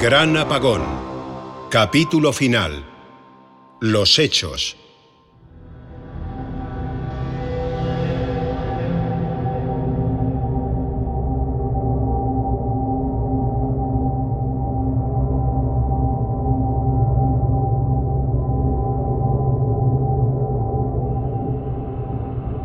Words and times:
Gran 0.00 0.36
Apagón. 0.36 0.82
Capítulo 1.70 2.30
final. 2.34 2.84
Los 3.80 4.18
hechos. 4.18 4.76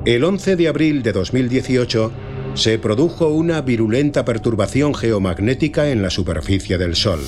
El 0.04 0.26
11 0.26 0.58
de 0.58 0.68
abril 0.68 1.02
de 1.04 1.14
2018, 1.14 2.12
se 2.54 2.80
produjo 2.80 3.30
una 3.30 3.62
virulenta 3.62 4.26
perturbación 4.26 4.94
geomagnética 4.94 5.90
en 5.90 6.02
la 6.02 6.10
superficie 6.10 6.78
del 6.78 6.96
Sol. 6.96 7.22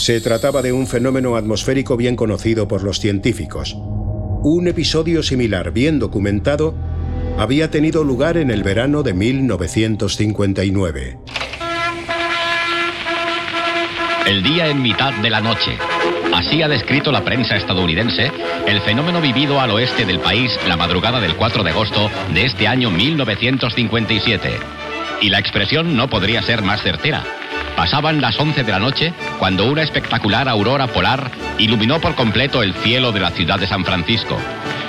Se 0.00 0.20
trataba 0.20 0.62
de 0.62 0.72
un 0.72 0.86
fenómeno 0.86 1.36
atmosférico 1.36 1.96
bien 1.96 2.16
conocido 2.16 2.66
por 2.66 2.82
los 2.82 3.00
científicos. 3.00 3.76
Un 4.42 4.68
episodio 4.68 5.22
similar 5.22 5.72
bien 5.72 5.98
documentado 5.98 6.74
había 7.38 7.70
tenido 7.70 8.04
lugar 8.04 8.36
en 8.36 8.50
el 8.50 8.62
verano 8.62 9.02
de 9.02 9.14
1959. 9.14 11.18
El 14.26 14.42
día 14.42 14.68
en 14.68 14.82
mitad 14.82 15.14
de 15.22 15.30
la 15.30 15.40
noche. 15.40 15.72
Así 16.40 16.62
ha 16.62 16.68
descrito 16.68 17.12
la 17.12 17.22
prensa 17.22 17.54
estadounidense 17.54 18.32
el 18.66 18.80
fenómeno 18.80 19.20
vivido 19.20 19.60
al 19.60 19.72
oeste 19.72 20.06
del 20.06 20.20
país 20.20 20.50
la 20.66 20.78
madrugada 20.78 21.20
del 21.20 21.36
4 21.36 21.62
de 21.62 21.70
agosto 21.70 22.10
de 22.32 22.46
este 22.46 22.66
año 22.66 22.90
1957. 22.90 24.58
Y 25.20 25.28
la 25.28 25.38
expresión 25.38 25.94
no 25.98 26.08
podría 26.08 26.40
ser 26.40 26.62
más 26.62 26.80
certera. 26.82 27.24
Pasaban 27.76 28.22
las 28.22 28.40
11 28.40 28.64
de 28.64 28.72
la 28.72 28.78
noche 28.78 29.12
cuando 29.38 29.70
una 29.70 29.82
espectacular 29.82 30.48
aurora 30.48 30.86
polar 30.86 31.30
iluminó 31.58 32.00
por 32.00 32.14
completo 32.14 32.62
el 32.62 32.72
cielo 32.72 33.12
de 33.12 33.20
la 33.20 33.32
ciudad 33.32 33.58
de 33.60 33.66
San 33.66 33.84
Francisco. 33.84 34.38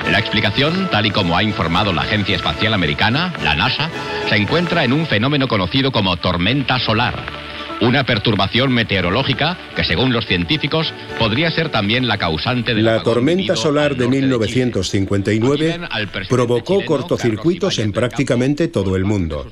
La 0.09 0.19
explicación, 0.19 0.87
tal 0.89 1.05
y 1.05 1.11
como 1.11 1.35
ha 1.35 1.43
informado 1.43 1.91
la 1.91 2.03
Agencia 2.03 2.37
Espacial 2.37 2.73
Americana, 2.73 3.33
la 3.43 3.55
NASA, 3.55 3.89
se 4.29 4.37
encuentra 4.37 4.85
en 4.85 4.93
un 4.93 5.05
fenómeno 5.05 5.49
conocido 5.49 5.91
como 5.91 6.15
tormenta 6.15 6.79
solar 6.79 7.50
una 7.81 8.05
perturbación 8.05 8.71
meteorológica 8.71 9.57
que, 9.75 9.83
según 9.83 10.13
los 10.13 10.25
científicos, 10.25 10.93
podría 11.19 11.51
ser 11.51 11.69
también 11.71 12.07
la 12.07 12.17
causante 12.17 12.73
de 12.73 12.81
la 12.81 13.03
tormenta 13.03 13.55
solar 13.55 13.95
de 13.95 14.07
1959 14.07 15.81
provocó 16.29 16.85
cortocircuitos 16.85 17.79
en 17.79 17.91
prácticamente 17.91 18.67
todo 18.67 18.95
el 18.95 19.05
mundo. 19.05 19.51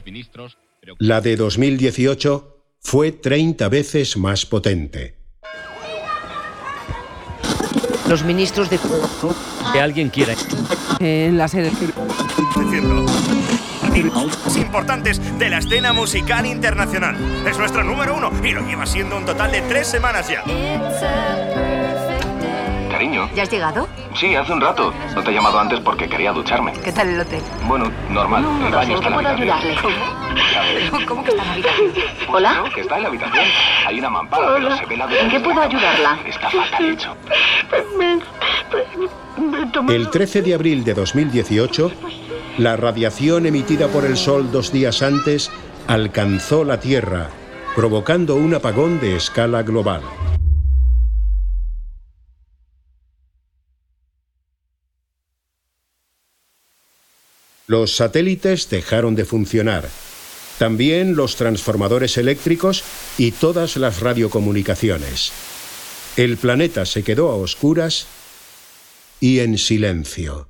La 1.00 1.22
de 1.22 1.36
2018 1.36 2.58
fue 2.80 3.12
30 3.12 3.68
veces 3.70 4.18
más 4.18 4.46
potente. 4.46 5.16
Los 8.08 8.24
ministros 8.24 8.70
de... 8.70 8.80
Que 9.72 9.80
alguien 9.80 10.10
quiera. 10.10 10.34
En 11.00 11.38
la 11.38 11.48
sede 11.48 11.72
importantes 14.58 15.40
de 15.40 15.50
la 15.50 15.60
escena 15.60 15.94
musical 15.94 16.46
internacional. 16.46 17.16
Es 17.46 17.58
nuestro 17.58 17.84
número 17.84 18.16
uno 18.16 18.32
y 18.44 18.52
lo 18.52 18.62
lleva 18.66 18.86
siendo 18.86 19.18
un 19.18 19.26
total 19.26 19.52
de 19.52 19.62
tres 19.62 19.88
semanas 19.88 20.28
ya. 20.30 20.44
Cariño. 22.92 23.30
¿Ya 23.36 23.44
has 23.44 23.52
llegado? 23.52 23.88
Sí, 24.16 24.36
hace 24.36 24.52
un 24.52 24.60
rato. 24.60 24.94
No 25.16 25.24
te 25.24 25.32
he 25.32 25.34
llamado 25.34 25.60
antes 25.60 25.80
porque 25.80 26.10
quería 26.10 26.32
ducharme. 26.34 26.74
¿Qué 26.84 26.92
tal 26.92 27.10
el 27.10 27.20
hotel? 27.22 27.42
Bueno, 27.68 27.92
normal. 28.10 28.42
No, 28.44 28.68
el 28.68 28.74
baño 28.74 28.96
está 28.96 29.08
¿en 29.10 29.24
la 29.24 29.30
habitación. 29.30 29.76
¿Cómo? 29.82 31.06
¿Cómo 31.06 31.24
que 31.24 31.30
está 31.32 31.44
en 31.44 31.48
la 31.48 31.54
habitación? 31.54 31.92
¿Hola? 32.28 32.54
No, 32.54 32.64
que 32.72 32.82
está 32.82 32.96
en 32.98 33.04
la 33.04 33.08
habitación. 33.10 33.46
Hay 33.88 34.00
una 34.00 34.10
mampara, 34.10 34.48
pero 34.56 34.68
Hola. 34.68 34.78
se 34.78 34.86
ve 34.86 34.98
la 34.98 35.06
¿En 35.06 35.30
qué 35.30 35.40
puedo 35.40 35.62
ayudarla? 35.62 36.20
Está 36.26 36.50
fatal 36.50 36.90
hecho. 36.90 37.16
El 39.88 40.10
13 40.10 40.42
de 40.42 40.54
abril 40.54 40.84
de 40.84 40.94
2018, 40.94 41.92
la 42.60 42.76
radiación 42.76 43.46
emitida 43.46 43.88
por 43.88 44.04
el 44.04 44.18
Sol 44.18 44.52
dos 44.52 44.74
días 44.74 45.02
antes 45.02 45.50
alcanzó 45.88 46.66
la 46.66 46.82
Tierra, 46.82 47.30
provocando 47.74 48.36
un 48.36 48.54
apagón 48.54 49.00
de 49.00 49.16
escala 49.16 49.64
global. 49.64 50.02
Los 57.66 57.96
satélites 57.96 58.70
dejaron 58.70 59.16
de 59.16 59.24
funcionar, 59.24 59.88
también 60.58 61.16
los 61.16 61.38
transformadores 61.38 62.18
eléctricos 62.18 62.84
y 63.18 63.32
todas 63.32 63.78
las 63.78 64.02
radiocomunicaciones. 64.02 65.32
El 66.18 66.36
planeta 66.36 66.86
se 66.86 67.04
quedó 67.04 67.30
a 67.30 67.36
oscuras 67.36 68.08
y 69.22 69.40
en 69.40 69.58
silencio. 69.58 70.49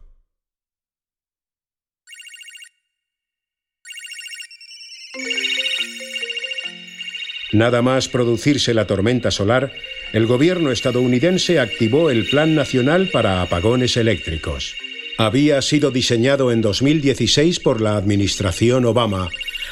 Nada 7.52 7.82
más 7.82 8.08
producirse 8.08 8.74
la 8.74 8.86
tormenta 8.86 9.32
solar, 9.32 9.72
el 10.14 10.28
gobierno 10.28 10.72
estadounidense 10.72 11.60
activó 11.60 12.10
el 12.10 12.26
Plan 12.26 12.56
Nacional 12.56 13.10
para 13.12 13.42
Apagones 13.42 13.98
Eléctricos. 13.98 14.76
Había 15.18 15.62
sido 15.62 15.92
diseñado 15.92 16.52
en 16.52 16.62
2016 16.62 17.60
por 17.60 17.82
la 17.82 17.98
administración 17.98 18.86
Obama 18.86 19.30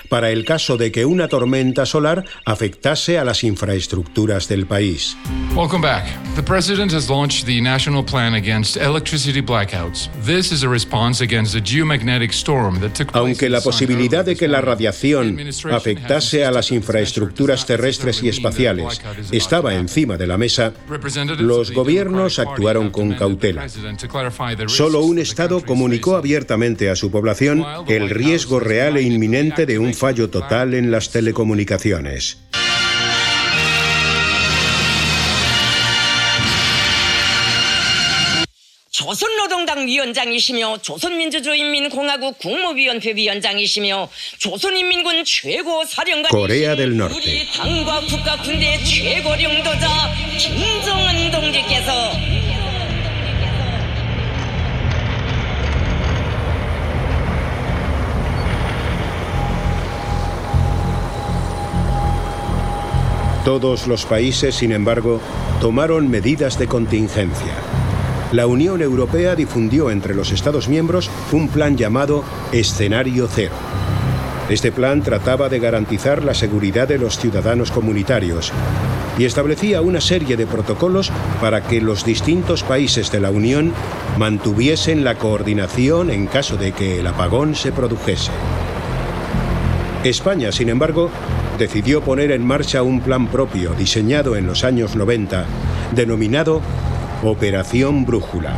para 0.09 0.31
el 0.31 0.45
caso 0.45 0.77
de 0.77 0.91
que 0.91 1.05
una 1.05 1.27
tormenta 1.27 1.85
solar 1.85 2.25
afectase 2.45 3.17
a 3.17 3.23
las 3.23 3.43
infraestructuras 3.43 4.47
del 4.47 4.65
país. 4.65 5.17
Welcome 5.55 5.81
back. 5.81 6.05
The 6.35 6.43
President 6.43 6.93
has 6.93 7.09
launched 7.09 7.45
the 7.45 7.59
National 7.61 8.03
Plan 8.03 8.35
Against 8.35 8.77
Electricity 8.77 9.41
Blackouts. 9.41 10.09
This 10.23 10.51
is 10.51 10.63
a 10.63 10.69
response 10.69 11.23
against 11.23 11.53
the 11.53 11.61
geomagnetic 11.61 12.31
storm 12.31 12.79
that 12.79 12.93
took 12.93 13.11
place 13.11 13.19
Aunque 13.19 13.49
la 13.49 13.61
posibilidad 13.61 14.23
de 14.23 14.35
que 14.35 14.47
la 14.47 14.61
radiación 14.61 15.37
afectase 15.71 16.45
a 16.45 16.51
las 16.51 16.71
infraestructuras 16.71 17.65
terrestres 17.65 18.21
y 18.21 18.29
espaciales 18.29 19.01
estaba 19.31 19.73
encima 19.75 20.17
de 20.17 20.27
la 20.27 20.37
mesa, 20.37 20.73
los 21.39 21.71
gobiernos 21.71 22.39
actuaron 22.39 22.91
con 22.91 23.13
cautela. 23.13 23.67
Solo 24.67 25.01
un 25.01 25.19
Estado 25.19 25.61
comunicó 25.65 26.15
abiertamente 26.15 26.89
a 26.89 26.95
su 26.95 27.09
población 27.09 27.65
el 27.87 28.09
riesgo 28.09 28.59
real 28.59 28.97
e 28.97 29.01
inminente 29.01 29.65
de 29.65 29.79
un 29.79 29.93
fallo 29.97 30.29
total 30.29 30.75
en 30.75 30.91
las 30.91 31.09
telecomunicaciones. 31.09 32.37
조선노동당 38.91 39.85
위원장이시며 39.87 40.79
조선민주주의인민공화국 40.81 42.39
국무위원회 42.39 43.13
위원장이시며 43.15 44.09
조선인민군 44.39 45.23
최고 45.23 45.85
사령관 45.85 46.29
Corea 46.31 46.75
del 46.75 46.93
Norte. 46.93 47.15
우리 47.15 47.51
당과 47.51 48.01
국가 48.01 48.37
군대 48.41 48.83
최고領導자 48.83 49.87
김정은 50.39 51.31
동지께서 51.31 52.36
Todos 63.47 63.87
los 63.87 64.05
países, 64.05 64.55
sin 64.55 64.73
embargo, 64.73 65.21
tomaron 65.61 66.09
medidas 66.09 66.59
de 66.59 66.67
contingencia. 66.67 67.53
La 68.33 68.45
Unión 68.45 68.81
Europea 68.81 69.37
difundió 69.37 69.89
entre 69.89 70.13
los 70.13 70.33
Estados 70.33 70.67
miembros 70.67 71.09
un 71.31 71.47
plan 71.47 71.77
llamado 71.77 72.25
Escenario 72.51 73.25
Cero. 73.31 73.53
Este 74.49 74.73
plan 74.73 75.01
trataba 75.01 75.47
de 75.47 75.59
garantizar 75.59 76.25
la 76.25 76.33
seguridad 76.33 76.89
de 76.89 76.97
los 76.97 77.19
ciudadanos 77.19 77.71
comunitarios 77.71 78.51
y 79.17 79.23
establecía 79.23 79.79
una 79.79 80.01
serie 80.01 80.35
de 80.35 80.45
protocolos 80.45 81.09
para 81.39 81.63
que 81.63 81.79
los 81.79 82.03
distintos 82.03 82.63
países 82.63 83.13
de 83.13 83.21
la 83.21 83.31
Unión 83.31 83.71
mantuviesen 84.17 85.05
la 85.05 85.15
coordinación 85.15 86.11
en 86.11 86.27
caso 86.27 86.57
de 86.57 86.73
que 86.73 86.99
el 86.99 87.07
apagón 87.07 87.55
se 87.55 87.71
produjese. 87.71 88.31
España, 90.03 90.51
sin 90.51 90.67
embargo, 90.67 91.09
decidió 91.57 92.01
poner 92.01 92.31
en 92.31 92.45
marcha 92.45 92.83
un 92.83 93.01
plan 93.01 93.27
propio 93.27 93.73
diseñado 93.73 94.35
en 94.35 94.45
los 94.45 94.63
años 94.63 94.95
90, 94.95 95.45
denominado 95.95 96.61
Operación 97.23 98.05
Brújula. 98.05 98.53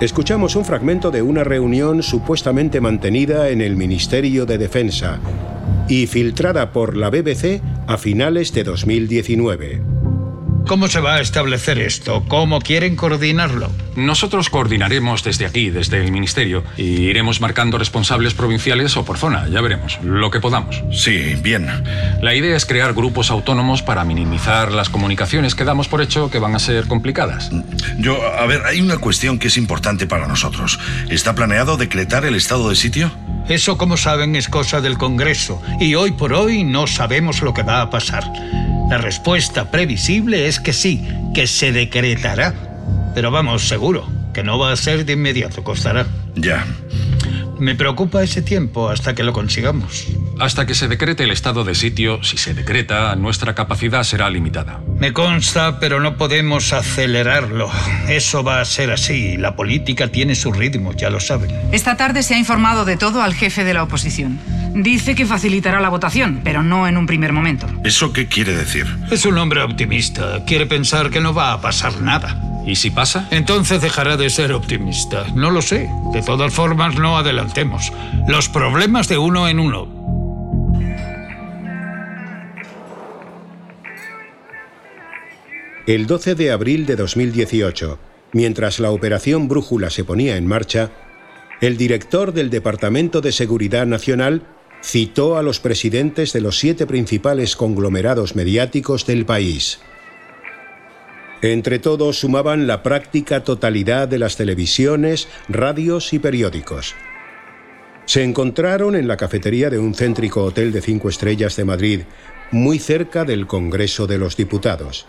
Escuchamos 0.00 0.56
un 0.56 0.64
fragmento 0.64 1.10
de 1.10 1.22
una 1.22 1.42
reunión 1.42 2.02
supuestamente 2.02 2.80
mantenida 2.80 3.48
en 3.48 3.62
el 3.62 3.76
Ministerio 3.76 4.44
de 4.44 4.58
Defensa 4.58 5.18
y 5.88 6.06
filtrada 6.06 6.72
por 6.72 6.96
la 6.96 7.08
BBC 7.08 7.62
a 7.86 7.96
finales 7.96 8.52
de 8.52 8.64
2019. 8.64 9.95
¿Cómo 10.66 10.88
se 10.88 10.98
va 10.98 11.14
a 11.14 11.20
establecer 11.20 11.78
esto? 11.78 12.24
¿Cómo 12.26 12.60
quieren 12.60 12.96
coordinarlo? 12.96 13.70
Nosotros 13.94 14.50
coordinaremos 14.50 15.22
desde 15.22 15.46
aquí, 15.46 15.70
desde 15.70 16.04
el 16.04 16.10
Ministerio, 16.10 16.64
y 16.76 17.04
iremos 17.04 17.40
marcando 17.40 17.78
responsables 17.78 18.34
provinciales 18.34 18.96
o 18.96 19.04
por 19.04 19.16
zona, 19.16 19.46
ya 19.48 19.60
veremos, 19.60 20.00
lo 20.02 20.28
que 20.32 20.40
podamos. 20.40 20.82
Sí, 20.90 21.36
bien. 21.40 21.68
La 22.20 22.34
idea 22.34 22.56
es 22.56 22.66
crear 22.66 22.94
grupos 22.94 23.30
autónomos 23.30 23.82
para 23.82 24.04
minimizar 24.04 24.72
las 24.72 24.88
comunicaciones 24.88 25.54
que 25.54 25.62
damos 25.62 25.86
por 25.86 26.02
hecho 26.02 26.30
que 26.30 26.40
van 26.40 26.56
a 26.56 26.58
ser 26.58 26.88
complicadas. 26.88 27.48
Yo, 27.98 28.20
a 28.26 28.44
ver, 28.46 28.62
hay 28.66 28.80
una 28.80 28.98
cuestión 28.98 29.38
que 29.38 29.46
es 29.46 29.56
importante 29.56 30.08
para 30.08 30.26
nosotros. 30.26 30.80
¿Está 31.08 31.36
planeado 31.36 31.76
decretar 31.76 32.24
el 32.24 32.34
estado 32.34 32.68
de 32.70 32.74
sitio? 32.74 33.12
Eso, 33.48 33.78
como 33.78 33.96
saben, 33.96 34.34
es 34.34 34.48
cosa 34.48 34.80
del 34.80 34.98
Congreso, 34.98 35.62
y 35.78 35.94
hoy 35.94 36.12
por 36.12 36.32
hoy 36.32 36.64
no 36.64 36.86
sabemos 36.86 37.42
lo 37.42 37.54
que 37.54 37.62
va 37.62 37.80
a 37.80 37.90
pasar. 37.90 38.24
La 38.90 38.98
respuesta 38.98 39.70
previsible 39.70 40.48
es 40.48 40.58
que 40.58 40.72
sí, 40.72 41.06
que 41.32 41.46
se 41.46 41.70
decretará. 41.70 42.54
Pero 43.14 43.30
vamos, 43.30 43.68
seguro, 43.68 44.08
que 44.34 44.42
no 44.42 44.58
va 44.58 44.72
a 44.72 44.76
ser 44.76 45.04
de 45.04 45.12
inmediato, 45.12 45.62
costará. 45.62 46.06
Ya. 46.34 46.66
Me 47.58 47.74
preocupa 47.74 48.22
ese 48.22 48.42
tiempo 48.42 48.88
hasta 48.88 49.14
que 49.14 49.22
lo 49.22 49.32
consigamos. 49.32 50.06
Hasta 50.38 50.66
que 50.66 50.74
se 50.74 50.86
decrete 50.86 51.24
el 51.24 51.30
estado 51.30 51.64
de 51.64 51.74
sitio, 51.74 52.22
si 52.22 52.36
se 52.36 52.52
decreta, 52.52 53.14
nuestra 53.16 53.54
capacidad 53.54 54.02
será 54.02 54.28
limitada. 54.28 54.80
Me 54.98 55.12
consta, 55.12 55.80
pero 55.80 55.98
no 56.00 56.16
podemos 56.16 56.74
acelerarlo. 56.74 57.70
Eso 58.08 58.44
va 58.44 58.60
a 58.60 58.64
ser 58.66 58.90
así. 58.90 59.38
La 59.38 59.56
política 59.56 60.08
tiene 60.08 60.34
su 60.34 60.52
ritmo, 60.52 60.92
ya 60.92 61.08
lo 61.08 61.20
saben. 61.20 61.50
Esta 61.72 61.96
tarde 61.96 62.22
se 62.22 62.34
ha 62.34 62.38
informado 62.38 62.84
de 62.84 62.98
todo 62.98 63.22
al 63.22 63.34
jefe 63.34 63.64
de 63.64 63.72
la 63.72 63.82
oposición. 63.82 64.38
Dice 64.74 65.14
que 65.14 65.24
facilitará 65.24 65.80
la 65.80 65.88
votación, 65.88 66.42
pero 66.44 66.62
no 66.62 66.86
en 66.86 66.98
un 66.98 67.06
primer 67.06 67.32
momento. 67.32 67.66
¿Eso 67.82 68.12
qué 68.12 68.26
quiere 68.26 68.54
decir? 68.54 68.86
Es 69.10 69.24
un 69.24 69.38
hombre 69.38 69.62
optimista. 69.62 70.44
Quiere 70.46 70.66
pensar 70.66 71.08
que 71.08 71.20
no 71.20 71.32
va 71.32 71.54
a 71.54 71.62
pasar 71.62 72.02
nada. 72.02 72.42
¿Y 72.66 72.76
si 72.76 72.90
pasa? 72.90 73.26
Entonces 73.30 73.80
dejará 73.80 74.18
de 74.18 74.28
ser 74.28 74.52
optimista. 74.52 75.24
No 75.34 75.50
lo 75.50 75.62
sé. 75.62 75.88
De 76.12 76.20
todas 76.20 76.52
formas, 76.52 76.96
no 76.96 77.16
adelantemos. 77.16 77.90
Los 78.28 78.50
problemas 78.50 79.08
de 79.08 79.16
uno 79.16 79.48
en 79.48 79.60
uno. 79.60 79.95
El 85.86 86.08
12 86.08 86.34
de 86.34 86.50
abril 86.50 86.84
de 86.84 86.96
2018, 86.96 88.00
mientras 88.32 88.80
la 88.80 88.90
operación 88.90 89.46
Brújula 89.46 89.88
se 89.88 90.02
ponía 90.02 90.36
en 90.36 90.44
marcha, 90.44 90.90
el 91.60 91.76
director 91.76 92.32
del 92.32 92.50
Departamento 92.50 93.20
de 93.20 93.30
Seguridad 93.30 93.86
Nacional 93.86 94.42
citó 94.82 95.38
a 95.38 95.44
los 95.44 95.60
presidentes 95.60 96.32
de 96.32 96.40
los 96.40 96.58
siete 96.58 96.88
principales 96.88 97.54
conglomerados 97.54 98.34
mediáticos 98.34 99.06
del 99.06 99.26
país. 99.26 99.78
Entre 101.40 101.78
todos 101.78 102.18
sumaban 102.18 102.66
la 102.66 102.82
práctica 102.82 103.44
totalidad 103.44 104.08
de 104.08 104.18
las 104.18 104.36
televisiones, 104.36 105.28
radios 105.48 106.12
y 106.12 106.18
periódicos. 106.18 106.96
Se 108.06 108.24
encontraron 108.24 108.96
en 108.96 109.06
la 109.06 109.16
cafetería 109.16 109.70
de 109.70 109.78
un 109.78 109.94
céntrico 109.94 110.42
hotel 110.42 110.72
de 110.72 110.82
cinco 110.82 111.08
estrellas 111.08 111.54
de 111.54 111.64
Madrid, 111.64 112.00
muy 112.50 112.80
cerca 112.80 113.24
del 113.24 113.46
Congreso 113.46 114.08
de 114.08 114.18
los 114.18 114.36
Diputados. 114.36 115.06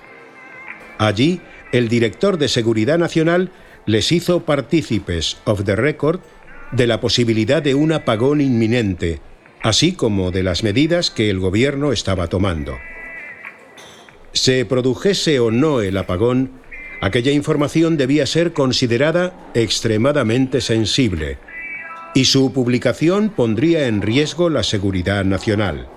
Allí, 0.98 1.42
el 1.72 1.90
director 1.90 2.38
de 2.38 2.48
Seguridad 2.48 2.98
Nacional 2.98 3.52
les 3.86 4.12
hizo 4.12 4.44
partícipes, 4.44 5.38
of 5.46 5.64
the 5.64 5.76
record, 5.76 6.20
de 6.72 6.88
la 6.88 7.00
posibilidad 7.00 7.62
de 7.62 7.76
un 7.76 7.94
apagón 7.94 8.42
inminente, 8.42 9.22
así 9.62 9.94
como 9.94 10.32
de 10.32 10.44
las 10.44 10.64
medidas 10.64 11.12
que 11.12 11.30
el 11.30 11.40
gobierno 11.40 11.92
estaba 11.92 12.28
tomando. 12.28 12.78
Se 14.34 14.66
produjese 14.66 15.40
o 15.40 15.52
no 15.52 15.82
el 15.82 15.98
apagón, 15.98 16.52
aquella 17.02 17.32
información 17.32 17.98
debía 17.98 18.26
ser 18.26 18.54
considerada 18.54 19.52
extremadamente 19.54 20.62
sensible, 20.62 21.38
y 22.14 22.26
su 22.26 22.52
publicación 22.52 23.30
pondría 23.30 23.88
en 23.88 24.02
riesgo 24.02 24.50
la 24.50 24.64
seguridad 24.64 25.24
nacional. 25.24 25.88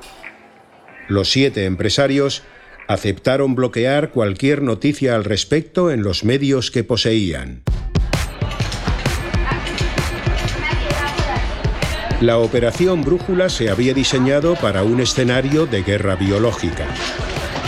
Los 1.08 1.30
siete 1.30 1.64
empresarios 1.64 2.44
aceptaron 2.90 3.54
bloquear 3.54 4.10
cualquier 4.10 4.62
noticia 4.62 5.14
al 5.14 5.22
respecto 5.22 5.92
en 5.92 6.02
los 6.02 6.24
medios 6.24 6.72
que 6.72 6.82
poseían. 6.82 7.62
La 12.20 12.38
operación 12.38 13.04
Brújula 13.04 13.48
se 13.48 13.70
había 13.70 13.94
diseñado 13.94 14.56
para 14.56 14.82
un 14.82 14.98
escenario 14.98 15.66
de 15.66 15.84
guerra 15.84 16.16
biológica. 16.16 16.88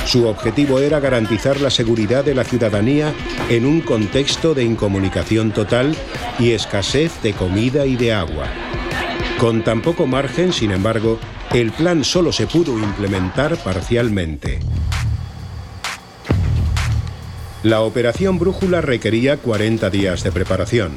Su 0.06 0.26
objetivo 0.26 0.80
era 0.80 0.98
garantizar 0.98 1.60
la 1.60 1.70
seguridad 1.70 2.24
de 2.24 2.34
la 2.34 2.42
ciudadanía 2.42 3.14
en 3.48 3.64
un 3.64 3.80
contexto 3.80 4.54
de 4.54 4.64
incomunicación 4.64 5.52
total 5.52 5.94
y 6.40 6.50
escasez 6.50 7.22
de 7.22 7.32
comida 7.32 7.86
y 7.86 7.94
de 7.94 8.12
agua. 8.12 8.48
Con 9.38 9.62
tan 9.62 9.82
poco 9.82 10.08
margen, 10.08 10.52
sin 10.52 10.72
embargo, 10.72 11.20
el 11.54 11.70
plan 11.70 12.02
solo 12.02 12.32
se 12.32 12.48
pudo 12.48 12.76
implementar 12.76 13.56
parcialmente. 13.58 14.58
La 17.62 17.82
operación 17.82 18.40
Brújula 18.40 18.80
requería 18.80 19.36
40 19.36 19.88
días 19.88 20.24
de 20.24 20.32
preparación. 20.32 20.90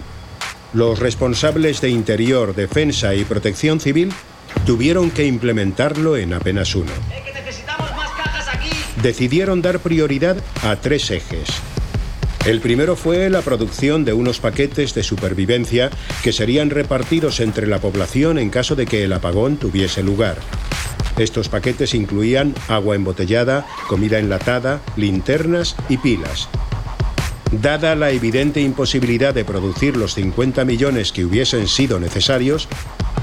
Los 0.73 0.97
responsables 0.97 1.79
de 1.79 1.89
Interior, 1.89 2.55
Defensa 2.55 3.13
y 3.13 3.23
Protección 3.23 3.79
Civil 3.79 4.11
tuvieron 4.65 5.11
que 5.11 5.25
implementarlo 5.25 6.17
en 6.17 6.33
apenas 6.33 6.73
uno. 6.73 6.91
Decidieron 9.03 9.61
dar 9.61 9.79
prioridad 9.79 10.37
a 10.63 10.75
tres 10.77 11.11
ejes. 11.11 11.49
El 12.47 12.61
primero 12.61 12.95
fue 12.95 13.29
la 13.29 13.43
producción 13.43 14.03
de 14.03 14.13
unos 14.13 14.39
paquetes 14.39 14.95
de 14.95 15.03
supervivencia 15.03 15.91
que 16.23 16.33
serían 16.33 16.71
repartidos 16.71 17.41
entre 17.41 17.67
la 17.67 17.79
población 17.79 18.39
en 18.39 18.49
caso 18.49 18.75
de 18.75 18.87
que 18.87 19.03
el 19.03 19.13
apagón 19.13 19.57
tuviese 19.57 20.01
lugar. 20.01 20.37
Estos 21.17 21.49
paquetes 21.49 21.93
incluían 21.93 22.53
agua 22.67 22.95
embotellada, 22.95 23.65
comida 23.87 24.19
enlatada, 24.19 24.81
linternas 24.97 25.75
y 25.87 25.97
pilas. 25.97 26.49
Dada 27.51 27.95
la 27.95 28.11
evidente 28.11 28.59
imposibilidad 28.59 29.33
de 29.33 29.45
producir 29.45 29.95
los 29.95 30.15
50 30.15 30.65
millones 30.65 31.11
que 31.11 31.23
hubiesen 31.23 31.67
sido 31.67 31.99
necesarios, 31.99 32.67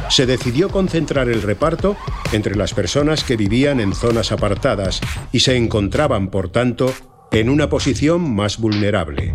se 0.09 0.27
decidió 0.27 0.71
concentrar 0.71 1.29
el 1.29 1.43
reparto 1.43 1.97
entre 2.33 2.55
las 2.55 2.73
personas 2.75 3.25
que 3.25 3.37
vivían 3.37 3.81
en 3.81 3.95
zonas 3.95 4.33
apartadas 4.33 5.01
y 5.33 5.41
se 5.41 5.57
encontraban, 5.57 6.29
por 6.29 6.49
tanto, 6.49 6.93
en 7.31 7.49
una 7.49 7.69
posición 7.69 8.35
más 8.35 8.59
vulnerable. 8.59 9.35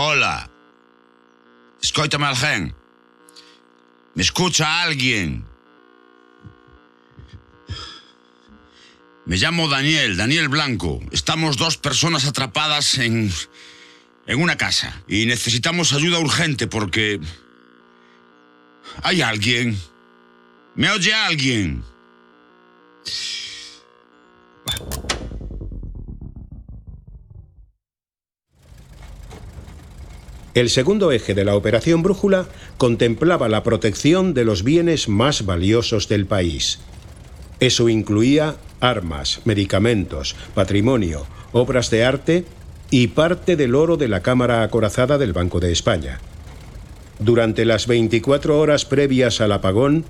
Hola. 0.00 0.48
Escóitame 1.82 2.26
alguén. 2.26 2.72
Me 4.14 4.22
escucha 4.22 4.84
alguien. 4.84 5.44
Me 9.26 9.36
llamo 9.38 9.66
Daniel, 9.66 10.16
Daniel 10.16 10.48
Blanco. 10.48 11.00
Estamos 11.10 11.56
dos 11.56 11.78
personas 11.78 12.26
atrapadas 12.26 12.98
en 12.98 13.28
en 14.28 14.40
una 14.40 14.56
casa 14.56 15.02
y 15.08 15.26
necesitamos 15.26 15.92
ayuda 15.92 16.20
urgente 16.20 16.68
porque 16.68 17.18
hay 19.02 19.20
alguien. 19.20 19.76
¿Me 20.76 20.92
oye 20.92 21.12
alguien? 21.12 21.82
El 30.54 30.70
segundo 30.70 31.12
eje 31.12 31.34
de 31.34 31.44
la 31.44 31.54
Operación 31.54 32.02
Brújula 32.02 32.46
contemplaba 32.78 33.48
la 33.48 33.62
protección 33.62 34.34
de 34.34 34.44
los 34.44 34.64
bienes 34.64 35.08
más 35.08 35.44
valiosos 35.44 36.08
del 36.08 36.26
país. 36.26 36.80
Eso 37.60 37.88
incluía 37.88 38.56
armas, 38.80 39.40
medicamentos, 39.44 40.36
patrimonio, 40.54 41.26
obras 41.52 41.90
de 41.90 42.04
arte 42.04 42.44
y 42.90 43.08
parte 43.08 43.56
del 43.56 43.74
oro 43.74 43.96
de 43.96 44.08
la 44.08 44.20
Cámara 44.20 44.62
Acorazada 44.62 45.18
del 45.18 45.32
Banco 45.32 45.60
de 45.60 45.72
España. 45.72 46.20
Durante 47.18 47.64
las 47.64 47.86
24 47.86 48.58
horas 48.58 48.84
previas 48.84 49.40
al 49.40 49.52
apagón, 49.52 50.04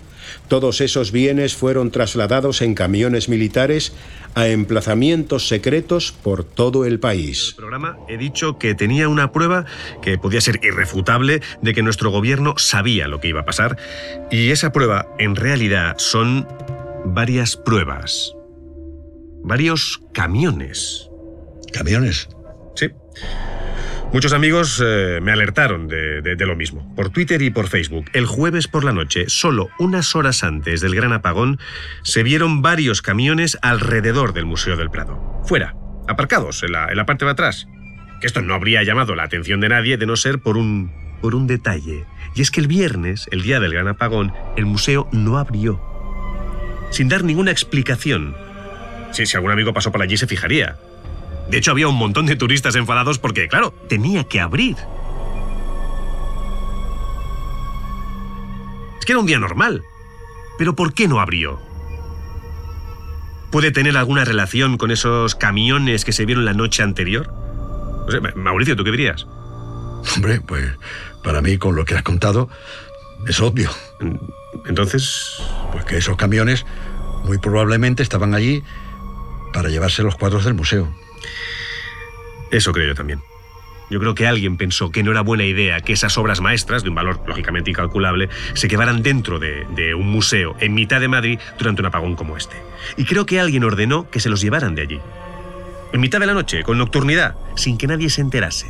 todos 0.49 0.81
esos 0.81 1.11
bienes 1.11 1.55
fueron 1.55 1.91
trasladados 1.91 2.61
en 2.61 2.75
camiones 2.75 3.29
militares 3.29 3.95
a 4.35 4.49
emplazamientos 4.49 5.49
secretos 5.49 6.13
por 6.13 6.45
todo 6.45 6.85
el 6.85 7.01
país. 7.01 7.55
programa 7.57 7.97
he 8.09 8.19
dicho 8.19 8.59
que 8.59 8.75
tenía 8.75 9.09
una 9.09 9.33
prueba 9.33 9.65
que 10.03 10.19
podía 10.19 10.41
ser 10.41 10.61
irrefutable 10.63 11.41
de 11.63 11.75
que 11.75 11.83
nuestro 11.83 12.11
gobierno 12.11 12.55
sabía 12.59 13.09
lo 13.09 13.21
que 13.21 13.29
iba 13.29 13.41
a 13.41 13.45
pasar. 13.47 13.79
Y 14.31 14.51
esa 14.51 14.73
prueba, 14.73 15.09
en 15.19 15.35
realidad, 15.35 15.97
son 15.99 16.47
varias 17.07 17.57
pruebas. 17.57 18.35
Varios 19.43 20.03
camiones. 20.13 21.09
¿Camiones? 21.73 22.29
Sí. 22.75 22.89
Muchos 24.11 24.33
amigos 24.33 24.83
eh, 24.85 25.21
me 25.23 25.33
alertaron 25.33 25.87
de, 25.87 26.37
lo 26.41 26.57
mismo, 26.57 26.95
por 26.95 27.11
Twitter 27.11 27.43
y 27.43 27.51
por 27.51 27.69
Facebook. 27.69 28.07
El 28.15 28.25
jueves 28.25 28.67
por 28.67 28.83
la 28.83 28.93
noche, 28.93 29.25
solo 29.29 29.69
unas 29.79 30.17
horas 30.17 30.43
antes 30.45 30.81
del 30.81 30.95
gran 30.95 31.13
apagón, 31.13 31.59
se 32.03 32.23
vieron 32.23 32.63
varios 32.63 33.03
camiones 33.03 33.59
alrededor 33.61 34.33
del 34.33 34.47
Museo 34.47 34.77
del 34.77 34.91
Prado. 34.91 35.43
Fuera, 35.45 35.75
aparcados, 36.09 36.63
en 36.63 36.73
la, 36.73 36.89
en 36.89 36.97
la 36.97 37.05
parte 37.05 37.27
de 37.27 37.33
atrás. 37.33 37.69
Que 38.23 38.27
esto 38.27 38.41
no 38.41 38.55
habría 38.55 38.83
llamado 38.83 39.15
la 39.15 39.25
atención 39.25 39.61
de 39.61 39.69
nadie 39.69 39.99
de 39.99 40.07
no 40.07 40.17
ser 40.17 40.39
por 40.39 40.57
un, 40.57 40.91
por 41.21 41.35
un 41.35 41.47
detalle. 41.47 42.07
Y 42.35 42.41
es 42.41 42.51
que 42.51 42.61
el 42.61 42.67
viernes, 42.67 43.29
el 43.31 43.43
día 43.43 43.61
del 43.61 43.75
gran 43.75 43.89
apagón, 43.89 44.33
el 44.57 44.65
museo 44.65 45.07
no 45.13 45.37
abrió. 45.37 45.81
Sin 46.91 47.11
dar 47.11 47.25
ninguna 47.25 47.51
explicación. 47.51 48.35
Sí, 49.13 49.27
si 49.27 49.37
algún 49.37 49.53
amigo 49.53 49.75
pasó 49.75 49.93
por 49.93 50.01
allí 50.01 50.17
se 50.17 50.27
fijaría. 50.27 50.77
De 51.51 51.59
hecho, 51.59 51.71
había 51.71 51.89
un 51.89 51.97
montón 51.97 52.27
de 52.27 52.37
turistas 52.37 52.75
enfadados 52.77 53.19
porque, 53.19 53.49
claro, 53.49 53.73
tenía 53.89 54.25
que 54.25 54.41
abrir. 54.41 54.77
Es 58.99 59.05
que 59.07 59.13
era 59.13 59.21
un 59.21 59.27
día 59.27 59.39
normal. 59.39 59.83
Pero 60.59 60.75
¿por 60.75 60.93
qué 60.93 61.09
no 61.09 61.21
abrió? 61.21 61.59
¿Puede 63.51 63.71
tener 63.71 63.97
alguna 63.97 64.25
relación 64.25 64.77
con 64.77 64.91
esos 64.91 65.35
camiones 65.35 66.05
que 66.05 66.13
se 66.13 66.27
vieron 66.27 66.45
la 66.45 66.53
noche 66.53 66.83
anterior? 66.83 67.33
No 67.33 68.11
sé, 68.11 68.21
Mauricio, 68.35 68.77
¿tú 68.77 68.85
qué 68.85 68.91
dirías? 68.91 69.27
Hombre, 70.15 70.41
pues 70.41 70.67
para 71.23 71.41
mí 71.41 71.57
con 71.57 71.77
lo 71.77 71.85
que 71.85 71.95
has 71.95 72.03
contado 72.03 72.49
es 73.27 73.41
obvio. 73.41 73.71
Entonces... 74.67 75.41
Pues 75.73 75.85
que 75.85 75.99
esos 75.99 76.17
camiones 76.17 76.65
muy 77.25 77.39
probablemente 77.39 78.03
estaban 78.03 78.35
allí 78.35 78.63
para 79.53 79.69
llevarse 79.69 80.03
los 80.03 80.17
cuadros 80.17 80.45
del 80.45 80.55
museo. 80.55 80.89
Eso 82.51 82.73
creo 82.73 82.89
yo 82.89 82.95
también. 82.95 83.21
Yo 83.91 84.01
creo 84.01 84.15
que 84.15 84.27
alguien 84.27 84.59
pensó 84.59 84.91
que 84.91 85.03
no 85.03 85.13
era 85.13 85.23
buena 85.23 85.45
idea 85.45 85.81
que 85.81 85.95
esas 85.95 86.19
obras 86.19 86.41
maestras, 86.43 86.83
de 86.83 86.91
un 86.91 86.95
valor 86.95 87.23
lógicamente 87.27 87.71
incalculable, 87.71 88.29
se 88.53 88.69
quedaran 88.69 89.03
dentro 89.03 89.39
de, 89.39 89.67
de 89.75 89.95
un 89.95 90.09
museo 90.11 90.57
en 90.61 90.75
mitad 90.75 91.01
de 91.01 91.09
Madrid 91.09 91.39
durante 91.59 91.81
un 91.81 91.87
apagón 91.87 92.15
como 92.15 92.37
este. 92.37 92.57
Y 92.99 93.05
creo 93.07 93.25
que 93.25 93.41
alguien 93.41 93.65
ordenó 93.65 94.11
que 94.11 94.21
se 94.21 94.29
los 94.29 94.43
llevaran 94.43 94.75
de 94.75 94.83
allí. 94.83 95.01
En 95.95 96.01
mitad 96.03 96.21
de 96.21 96.27
la 96.27 96.35
noche, 96.35 96.63
con 96.65 96.77
nocturnidad, 96.77 97.35
sin 97.57 97.79
que 97.79 97.87
nadie 97.87 98.11
se 98.11 98.21
enterase. 98.21 98.67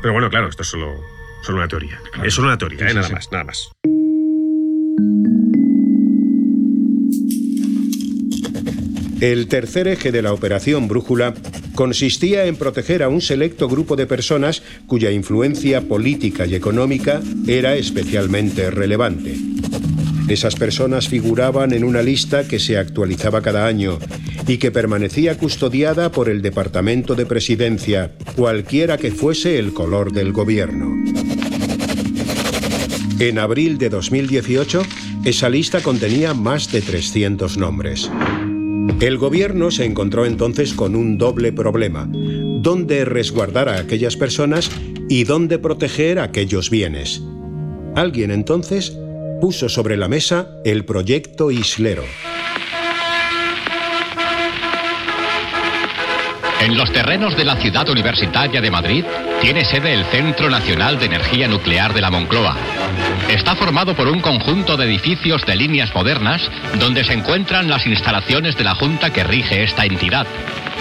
Pero 0.00 0.14
bueno, 0.14 0.30
claro, 0.30 0.48
esto 0.48 0.62
es 0.62 0.68
solo, 0.68 0.94
solo 1.42 1.58
una 1.58 1.68
teoría. 1.68 2.00
Es 2.24 2.32
solo 2.32 2.48
una 2.48 2.56
teoría, 2.56 2.78
Sí, 2.78 2.84
¿eh? 2.84 2.88
sí, 2.88 2.94
nada 2.94 3.08
sí. 3.08 3.12
más, 3.12 3.30
nada 3.30 3.44
más. 3.44 3.70
El 9.20 9.48
tercer 9.48 9.86
eje 9.86 10.12
de 10.12 10.22
la 10.22 10.32
Operación 10.32 10.88
Brújula 10.88 11.34
consistía 11.74 12.46
en 12.46 12.56
proteger 12.56 13.02
a 13.02 13.10
un 13.10 13.20
selecto 13.20 13.68
grupo 13.68 13.94
de 13.94 14.06
personas 14.06 14.62
cuya 14.86 15.10
influencia 15.10 15.82
política 15.82 16.46
y 16.46 16.54
económica 16.54 17.20
era 17.46 17.76
especialmente 17.76 18.70
relevante. 18.70 19.36
Esas 20.28 20.54
personas 20.54 21.08
figuraban 21.08 21.74
en 21.74 21.84
una 21.84 22.00
lista 22.00 22.48
que 22.48 22.58
se 22.58 22.78
actualizaba 22.78 23.42
cada 23.42 23.66
año 23.66 23.98
y 24.46 24.56
que 24.56 24.70
permanecía 24.70 25.36
custodiada 25.36 26.10
por 26.10 26.30
el 26.30 26.40
Departamento 26.40 27.14
de 27.14 27.26
Presidencia, 27.26 28.12
cualquiera 28.36 28.96
que 28.96 29.10
fuese 29.10 29.58
el 29.58 29.74
color 29.74 30.12
del 30.12 30.32
gobierno. 30.32 30.94
En 33.18 33.38
abril 33.38 33.76
de 33.76 33.90
2018, 33.90 34.82
esa 35.26 35.50
lista 35.50 35.82
contenía 35.82 36.32
más 36.32 36.72
de 36.72 36.80
300 36.80 37.58
nombres. 37.58 38.10
El 39.00 39.16
gobierno 39.16 39.70
se 39.70 39.86
encontró 39.86 40.26
entonces 40.26 40.74
con 40.74 40.94
un 40.94 41.16
doble 41.16 41.52
problema. 41.52 42.06
¿Dónde 42.10 43.06
resguardar 43.06 43.70
a 43.70 43.78
aquellas 43.78 44.14
personas 44.16 44.70
y 45.08 45.24
dónde 45.24 45.58
proteger 45.58 46.18
aquellos 46.18 46.68
bienes? 46.68 47.22
Alguien 47.96 48.30
entonces 48.30 48.94
puso 49.40 49.70
sobre 49.70 49.96
la 49.96 50.06
mesa 50.06 50.48
el 50.66 50.84
proyecto 50.84 51.50
Islero. 51.50 52.04
En 56.60 56.76
los 56.76 56.92
terrenos 56.92 57.34
de 57.38 57.46
la 57.46 57.56
ciudad 57.56 57.88
universitaria 57.88 58.60
de 58.60 58.70
Madrid 58.70 59.04
tiene 59.40 59.64
sede 59.64 59.94
el 59.94 60.04
Centro 60.04 60.50
Nacional 60.50 60.98
de 60.98 61.06
Energía 61.06 61.48
Nuclear 61.48 61.94
de 61.94 62.02
la 62.02 62.10
Moncloa. 62.10 62.54
Está 63.30 63.54
formado 63.54 63.94
por 63.94 64.08
un 64.08 64.18
conjunto 64.18 64.76
de 64.76 64.86
edificios 64.86 65.46
de 65.46 65.54
líneas 65.54 65.94
modernas 65.94 66.42
donde 66.80 67.04
se 67.04 67.12
encuentran 67.12 67.68
las 67.68 67.86
instalaciones 67.86 68.56
de 68.56 68.64
la 68.64 68.74
Junta 68.74 69.12
que 69.12 69.22
rige 69.22 69.62
esta 69.62 69.84
entidad. 69.84 70.26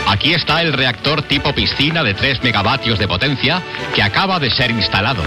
Aquí 0.07 0.33
está 0.33 0.63
el 0.63 0.73
reactor 0.73 1.21
tipo 1.21 1.53
piscina 1.53 2.03
de 2.03 2.15
3 2.15 2.41
megavatios 2.43 2.97
de 2.97 3.07
potencia 3.07 3.61
que 3.93 4.01
acaba 4.01 4.39
de 4.39 4.49
ser 4.49 4.71
instalado. 4.71 5.21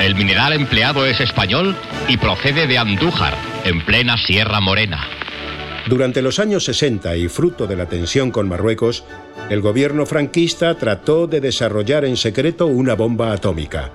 El 0.00 0.14
mineral 0.14 0.54
empleado 0.54 1.04
es 1.04 1.20
español 1.20 1.76
y 2.08 2.16
procede 2.16 2.66
de 2.66 2.78
Andújar, 2.78 3.34
en 3.64 3.84
plena 3.84 4.16
Sierra 4.16 4.60
Morena. 4.60 5.06
Durante 5.86 6.22
los 6.22 6.38
años 6.38 6.64
60 6.64 7.14
y 7.18 7.28
fruto 7.28 7.66
de 7.66 7.76
la 7.76 7.86
tensión 7.86 8.30
con 8.30 8.48
Marruecos, 8.48 9.04
el 9.50 9.60
gobierno 9.60 10.06
franquista 10.06 10.74
trató 10.76 11.26
de 11.26 11.42
desarrollar 11.42 12.06
en 12.06 12.16
secreto 12.16 12.66
una 12.66 12.94
bomba 12.94 13.32
atómica. 13.32 13.90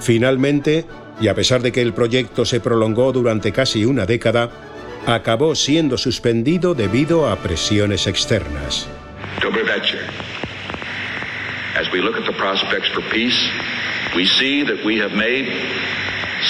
Finalmente, 0.00 0.86
y 1.20 1.28
a 1.28 1.34
pesar 1.34 1.62
de 1.62 1.72
que 1.72 1.82
el 1.82 1.92
proyecto 1.92 2.44
se 2.44 2.60
prolongó 2.60 3.12
durante 3.12 3.52
casi 3.52 3.84
una 3.84 4.06
década, 4.06 4.50
acabó 5.06 5.54
siendo 5.54 5.98
suspendido 5.98 6.74
debido 6.74 7.28
a 7.28 7.36
presiones 7.36 8.06
externas. 8.06 8.88
As 11.76 11.90
we 11.92 12.00
look 12.02 12.16
at 12.16 12.26
the 12.26 12.36
prospects 12.36 12.88
for 12.92 13.02
peace, 13.10 13.38
we 14.14 14.26
see 14.26 14.64
that 14.64 14.84
we 14.84 15.00
have 15.00 15.14
made 15.14 15.46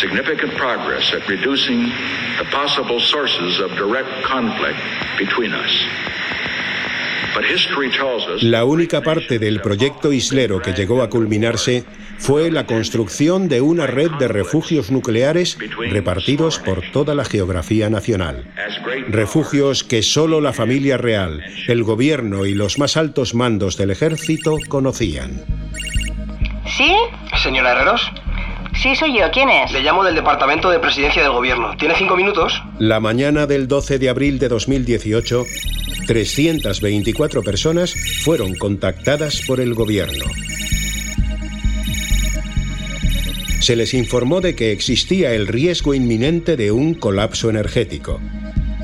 significant 0.00 0.56
progress 0.56 1.12
at 1.12 1.28
reducing 1.28 1.92
the 2.38 2.44
possible 2.50 2.98
sources 2.98 3.60
of 3.60 3.70
direct 3.76 4.08
conflict 4.24 4.78
between 5.18 5.52
us. 5.52 5.70
But 7.34 7.44
history 7.44 7.90
tells 7.90 8.26
us 8.26 8.42
La 8.42 8.64
única 8.64 9.02
parte 9.02 9.38
del 9.38 9.60
proyecto 9.60 10.12
Islero 10.12 10.60
que 10.60 10.72
llegó 10.72 11.02
a 11.02 11.08
culminarse 11.08 11.84
fue 12.20 12.50
la 12.50 12.66
construcción 12.66 13.48
de 13.48 13.60
una 13.60 13.86
red 13.86 14.10
de 14.18 14.28
refugios 14.28 14.90
nucleares 14.90 15.58
repartidos 15.90 16.58
por 16.58 16.82
toda 16.92 17.14
la 17.14 17.24
geografía 17.24 17.90
nacional. 17.90 18.44
Refugios 19.08 19.82
que 19.82 20.02
solo 20.02 20.40
la 20.40 20.52
familia 20.52 20.96
real, 20.98 21.42
el 21.66 21.82
gobierno 21.82 22.46
y 22.46 22.54
los 22.54 22.78
más 22.78 22.96
altos 22.96 23.34
mandos 23.34 23.76
del 23.76 23.90
ejército 23.90 24.56
conocían. 24.68 25.42
¿Sí? 26.76 26.94
Señora 27.42 27.72
Herreros, 27.72 28.12
Sí, 28.82 28.94
soy 28.94 29.18
yo. 29.18 29.30
¿Quién 29.30 29.48
es? 29.50 29.72
le 29.72 29.82
llamo 29.82 30.04
del 30.04 30.14
Departamento 30.14 30.70
de 30.70 30.78
Presidencia 30.78 31.22
del 31.22 31.32
Gobierno. 31.32 31.76
¿Tiene 31.76 31.94
cinco 31.96 32.16
minutos? 32.16 32.62
La 32.78 32.98
mañana 33.00 33.46
del 33.46 33.68
12 33.68 33.98
de 33.98 34.08
abril 34.08 34.38
de 34.38 34.48
2018, 34.48 35.44
324 36.06 37.42
personas 37.42 37.94
fueron 38.24 38.54
contactadas 38.54 39.42
por 39.46 39.60
el 39.60 39.74
gobierno. 39.74 40.24
Se 43.60 43.76
les 43.76 43.92
informó 43.92 44.40
de 44.40 44.56
que 44.56 44.72
existía 44.72 45.32
el 45.34 45.46
riesgo 45.46 45.92
inminente 45.92 46.56
de 46.56 46.72
un 46.72 46.94
colapso 46.94 47.50
energético 47.50 48.18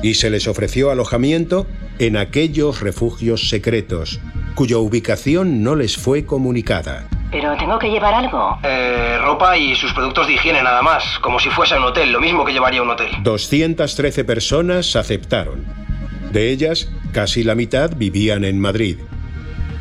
y 0.03 0.13
se 0.13 0.29
les 0.29 0.47
ofreció 0.47 0.91
alojamiento 0.91 1.65
en 1.97 2.15
aquellos 2.15 2.81
refugios 2.81 3.49
secretos, 3.49 4.21
cuya 4.53 4.77
ubicación 4.77 5.63
no 5.63 5.75
les 5.75 5.97
fue 5.97 6.25
comunicada. 6.25 7.09
Pero 7.31 7.57
tengo 7.57 7.79
que 7.79 7.89
llevar 7.89 8.13
algo. 8.13 8.59
Eh, 8.63 9.17
ropa 9.19 9.57
y 9.57 9.75
sus 9.75 9.91
productos 9.93 10.27
de 10.27 10.33
higiene 10.33 10.61
nada 10.61 10.83
más, 10.83 11.17
como 11.21 11.39
si 11.39 11.49
fuese 11.49 11.75
un 11.75 11.83
hotel, 11.83 12.11
lo 12.11 12.21
mismo 12.21 12.45
que 12.45 12.53
llevaría 12.53 12.83
un 12.83 12.91
hotel. 12.91 13.09
213 13.23 14.23
personas 14.25 14.95
aceptaron. 14.95 15.65
De 16.31 16.51
ellas, 16.51 16.91
casi 17.13 17.43
la 17.43 17.55
mitad 17.55 17.91
vivían 17.95 18.45
en 18.45 18.59
Madrid. 18.61 18.99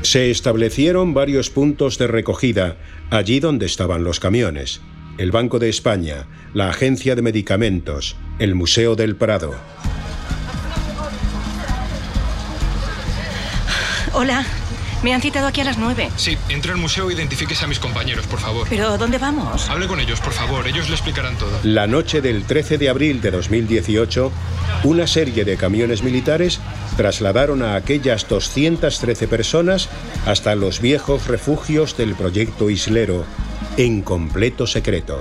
Se 0.03 0.31
establecieron 0.31 1.15
varios 1.15 1.51
puntos 1.51 1.99
de 1.99 2.07
recogida 2.07 2.77
allí 3.11 3.41
donde 3.41 3.67
estaban 3.67 4.05
los 4.05 4.21
camiones, 4.21 4.81
el 5.19 5.31
Banco 5.31 5.59
de 5.59 5.69
España, 5.69 6.27
la 6.55 6.71
Agencia 6.71 7.15
de 7.15 7.23
Medicamentos, 7.23 8.17
el 8.39 8.55
Museo 8.55 8.95
del 8.95 9.17
Prado. 9.17 9.55
Hola, 14.13 14.47
me 15.03 15.15
han 15.15 15.21
citado 15.21 15.47
aquí 15.47 15.61
a 15.61 15.65
las 15.65 15.79
nueve. 15.79 16.11
Sí, 16.17 16.37
entre 16.49 16.73
al 16.73 16.79
museo 16.79 17.11
e 17.11 17.15
identifíquese 17.15 17.65
a 17.65 17.69
mis 17.69 17.79
compañeros, 17.79 18.27
por 18.27 18.41
favor. 18.41 18.67
¿Pero 18.69 18.97
dónde 18.99 19.19
vamos? 19.19 19.69
Hable 19.69 19.87
con 19.87 20.01
ellos, 20.01 20.21
por 20.21 20.33
favor. 20.33 20.67
Ellos 20.67 20.89
le 20.89 20.95
explicarán 20.95 21.37
todo. 21.37 21.51
La 21.63 21.87
noche 21.87 22.21
del 22.21 22.45
13 22.45 22.79
de 22.79 22.89
abril 22.89 23.21
de 23.21 23.31
2018, 23.31 24.33
una 24.85 25.07
serie 25.07 25.45
de 25.45 25.57
camiones 25.57 26.03
militares 26.03 26.61
trasladaron 26.97 27.63
a 27.63 27.77
aquellas 27.77 28.27
213 28.29 29.29
personas 29.29 29.89
hasta 30.25 30.55
los 30.55 30.81
viejos 30.81 31.27
refugios 31.27 31.97
del 31.97 32.15
proyecto 32.15 32.71
Islero, 32.71 33.25
en 33.77 34.03
completo 34.03 34.67
secreto. 34.67 35.21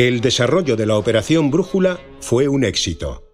El 0.00 0.22
desarrollo 0.22 0.76
de 0.76 0.86
la 0.86 0.96
Operación 0.96 1.50
Brújula 1.50 2.00
fue 2.22 2.48
un 2.48 2.64
éxito. 2.64 3.28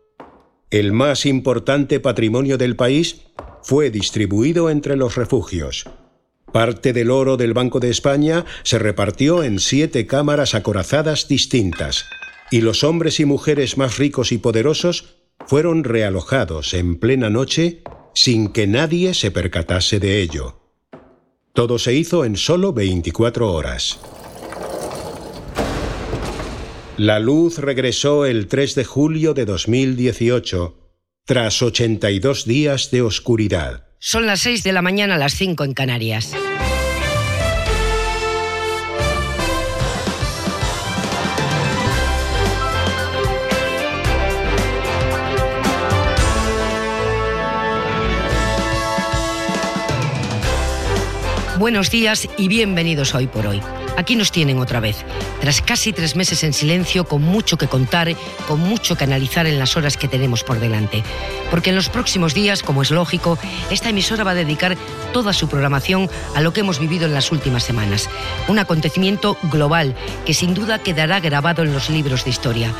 El 0.68 0.90
más 0.90 1.24
importante 1.24 2.00
patrimonio 2.00 2.58
del 2.58 2.74
país 2.74 3.20
fue 3.62 3.90
distribuido 3.90 4.68
entre 4.68 4.96
los 4.96 5.14
refugios. 5.14 5.84
Parte 6.52 6.92
del 6.92 7.12
oro 7.12 7.36
del 7.36 7.54
Banco 7.54 7.78
de 7.78 7.90
España 7.90 8.44
se 8.64 8.80
repartió 8.80 9.44
en 9.44 9.60
siete 9.60 10.08
cámaras 10.08 10.56
acorazadas 10.56 11.28
distintas, 11.28 12.04
y 12.50 12.62
los 12.62 12.82
hombres 12.82 13.20
y 13.20 13.26
mujeres 13.26 13.78
más 13.78 13.96
ricos 13.96 14.32
y 14.32 14.38
poderosos 14.38 15.18
fueron 15.46 15.84
realojados 15.84 16.74
en 16.74 16.98
plena 16.98 17.30
noche 17.30 17.84
sin 18.12 18.48
que 18.48 18.66
nadie 18.66 19.14
se 19.14 19.30
percatase 19.30 20.00
de 20.00 20.20
ello. 20.20 20.58
Todo 21.52 21.78
se 21.78 21.94
hizo 21.94 22.24
en 22.24 22.36
solo 22.36 22.72
24 22.72 23.52
horas. 23.52 24.00
La 26.98 27.18
luz 27.18 27.58
regresó 27.58 28.24
el 28.24 28.48
3 28.48 28.74
de 28.74 28.84
julio 28.84 29.34
de 29.34 29.44
2018, 29.44 30.78
tras 31.26 31.60
82 31.60 32.46
días 32.46 32.90
de 32.90 33.02
oscuridad. 33.02 33.88
Son 33.98 34.24
las 34.24 34.40
6 34.40 34.62
de 34.62 34.72
la 34.72 34.80
mañana, 34.80 35.18
las 35.18 35.34
5 35.34 35.62
en 35.64 35.74
Canarias. 35.74 36.34
Buenos 51.58 51.90
días 51.90 52.26
y 52.38 52.48
bienvenidos 52.48 53.14
hoy 53.14 53.26
por 53.26 53.46
hoy. 53.48 53.60
Aquí 53.96 54.14
nos 54.14 54.30
tienen 54.30 54.58
otra 54.58 54.80
vez, 54.80 55.04
tras 55.40 55.62
casi 55.62 55.92
tres 55.92 56.16
meses 56.16 56.44
en 56.44 56.52
silencio, 56.52 57.04
con 57.04 57.22
mucho 57.22 57.56
que 57.56 57.66
contar, 57.66 58.14
con 58.46 58.60
mucho 58.60 58.96
que 58.96 59.04
analizar 59.04 59.46
en 59.46 59.58
las 59.58 59.76
horas 59.76 59.96
que 59.96 60.08
tenemos 60.08 60.44
por 60.44 60.60
delante. 60.60 61.02
Porque 61.50 61.70
en 61.70 61.76
los 61.76 61.88
próximos 61.88 62.34
días, 62.34 62.62
como 62.62 62.82
es 62.82 62.90
lógico, 62.90 63.38
esta 63.70 63.88
emisora 63.88 64.24
va 64.24 64.32
a 64.32 64.34
dedicar 64.34 64.76
toda 65.12 65.32
su 65.32 65.48
programación 65.48 66.10
a 66.34 66.40
lo 66.40 66.52
que 66.52 66.60
hemos 66.60 66.78
vivido 66.78 67.06
en 67.06 67.14
las 67.14 67.32
últimas 67.32 67.64
semanas. 67.64 68.08
Un 68.48 68.58
acontecimiento 68.58 69.38
global 69.44 69.94
que 70.26 70.34
sin 70.34 70.54
duda 70.54 70.78
quedará 70.78 71.20
grabado 71.20 71.62
en 71.62 71.72
los 71.72 71.88
libros 71.88 72.24
de 72.24 72.30
historia. 72.30 72.72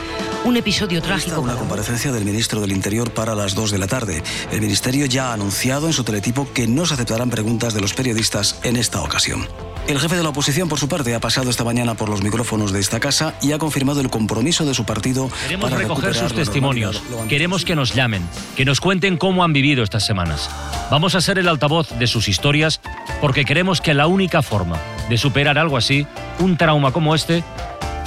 Un 0.44 0.56
episodio 0.56 1.02
trágico. 1.02 1.40
Una 1.40 1.56
comparecencia 1.56 2.12
del 2.12 2.24
ministro 2.24 2.60
del 2.60 2.72
Interior 2.72 3.10
para 3.10 3.34
las 3.34 3.54
2 3.54 3.70
de 3.70 3.78
la 3.78 3.86
tarde. 3.86 4.22
El 4.52 4.60
ministerio 4.60 5.06
ya 5.06 5.30
ha 5.30 5.32
anunciado 5.32 5.86
en 5.86 5.92
su 5.92 6.04
teletipo 6.04 6.48
que 6.52 6.66
no 6.66 6.86
se 6.86 6.94
aceptarán 6.94 7.30
preguntas 7.30 7.74
de 7.74 7.80
los 7.80 7.94
periodistas 7.94 8.60
en 8.62 8.76
esta 8.76 9.00
ocasión. 9.00 9.48
El 9.88 10.00
jefe 10.00 10.16
de 10.16 10.22
la 10.24 10.30
oposición, 10.30 10.68
por 10.68 10.80
su 10.80 10.88
parte, 10.88 11.05
ha 11.14 11.20
pasado 11.20 11.50
esta 11.50 11.64
mañana 11.64 11.94
por 11.94 12.08
los 12.08 12.22
micrófonos 12.22 12.72
de 12.72 12.80
esta 12.80 13.00
casa 13.00 13.34
y 13.42 13.52
ha 13.52 13.58
confirmado 13.58 14.00
el 14.00 14.10
compromiso 14.10 14.64
de 14.64 14.74
su 14.74 14.84
partido 14.84 15.30
Queremos 15.44 15.70
para 15.70 15.82
recoger 15.82 16.14
sus 16.14 16.34
testimonios. 16.34 17.02
Queremos 17.28 17.64
que 17.64 17.76
nos 17.76 17.94
llamen, 17.94 18.22
que 18.56 18.64
nos 18.64 18.80
cuenten 18.80 19.16
cómo 19.16 19.44
han 19.44 19.52
vivido 19.52 19.82
estas 19.82 20.04
semanas. 20.04 20.50
Vamos 20.90 21.14
a 21.14 21.20
ser 21.20 21.38
el 21.38 21.48
altavoz 21.48 21.90
de 21.98 22.06
sus 22.06 22.28
historias 22.28 22.80
porque 23.20 23.44
creemos 23.44 23.80
que 23.80 23.94
la 23.94 24.06
única 24.06 24.42
forma 24.42 24.78
de 25.08 25.18
superar 25.18 25.58
algo 25.58 25.76
así, 25.76 26.06
un 26.38 26.56
trauma 26.56 26.92
como 26.92 27.14
este, 27.14 27.44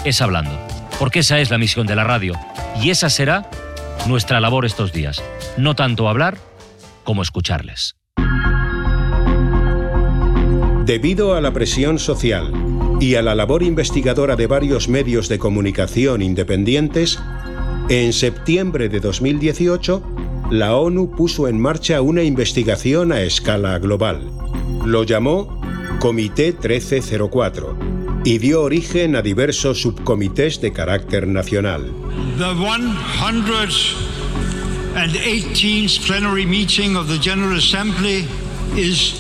es 0.04 0.22
hablando. 0.22 0.60
Porque 0.98 1.20
esa 1.20 1.40
es 1.40 1.50
la 1.50 1.58
misión 1.58 1.88
de 1.88 1.96
la 1.96 2.04
radio 2.04 2.34
y 2.82 2.90
esa 2.90 3.10
será 3.10 3.50
nuestra 4.08 4.40
labor 4.40 4.66
estos 4.66 4.92
días. 4.92 5.22
No 5.58 5.76
tanto 5.76 6.10
hablar 6.10 6.38
como 7.04 7.22
escucharles. 7.22 7.96
Debido 10.86 11.36
a 11.36 11.42
la 11.42 11.54
presión 11.54 12.00
social 12.00 12.52
y 13.00 13.16
a 13.16 13.22
la 13.22 13.34
labor 13.34 13.64
investigadora 13.64 14.36
de 14.36 14.48
varios 14.48 14.90
medios 14.90 15.30
de 15.30 15.40
comunicación 15.40 16.22
independientes, 16.22 17.18
en 17.90 18.12
septiembre 18.12 18.90
de 18.90 19.00
2018, 19.00 20.04
la 20.52 20.76
ONU 20.76 21.12
puso 21.16 21.48
en 21.48 21.60
marcha 21.60 22.02
una 22.02 22.24
investigación 22.24 23.12
a 23.12 23.22
escala 23.22 23.80
global. 23.80 24.30
Lo 24.86 25.04
llamó 25.04 25.62
Comité 26.00 26.52
1304 26.52 27.78
y 28.26 28.38
dio 28.38 28.64
origen 28.64 29.16
a 29.16 29.22
diversos 29.22 29.82
subcomités 29.82 30.60
de 30.60 30.74
carácter 30.74 31.26
nacional. 31.28 31.92
The 32.38 32.54
118th 34.96 36.06
plenary 36.06 36.46
meeting 36.46 36.98
of 36.98 37.08
the 37.08 37.18
General 37.18 37.58
Assembly 37.58 38.28
is 38.76 39.14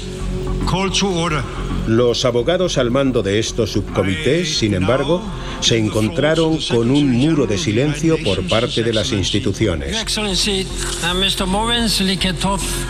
called 0.67 0.93
to 0.99 1.07
order. 1.07 1.43
Los 1.89 2.23
abogados 2.23 2.77
al 2.77 2.91
mando 2.91 3.23
de 3.23 3.39
estos 3.39 3.71
subcomités, 3.71 4.59
sin 4.59 4.75
embargo, 4.75 5.23
se 5.59 5.75
encontraron 5.75 6.59
con 6.69 6.91
un 6.91 7.09
muro 7.09 7.47
de 7.47 7.57
silencio 7.57 8.15
por 8.23 8.47
parte 8.47 8.83
de 8.83 8.93
las 8.93 9.11
instituciones. 9.11 9.97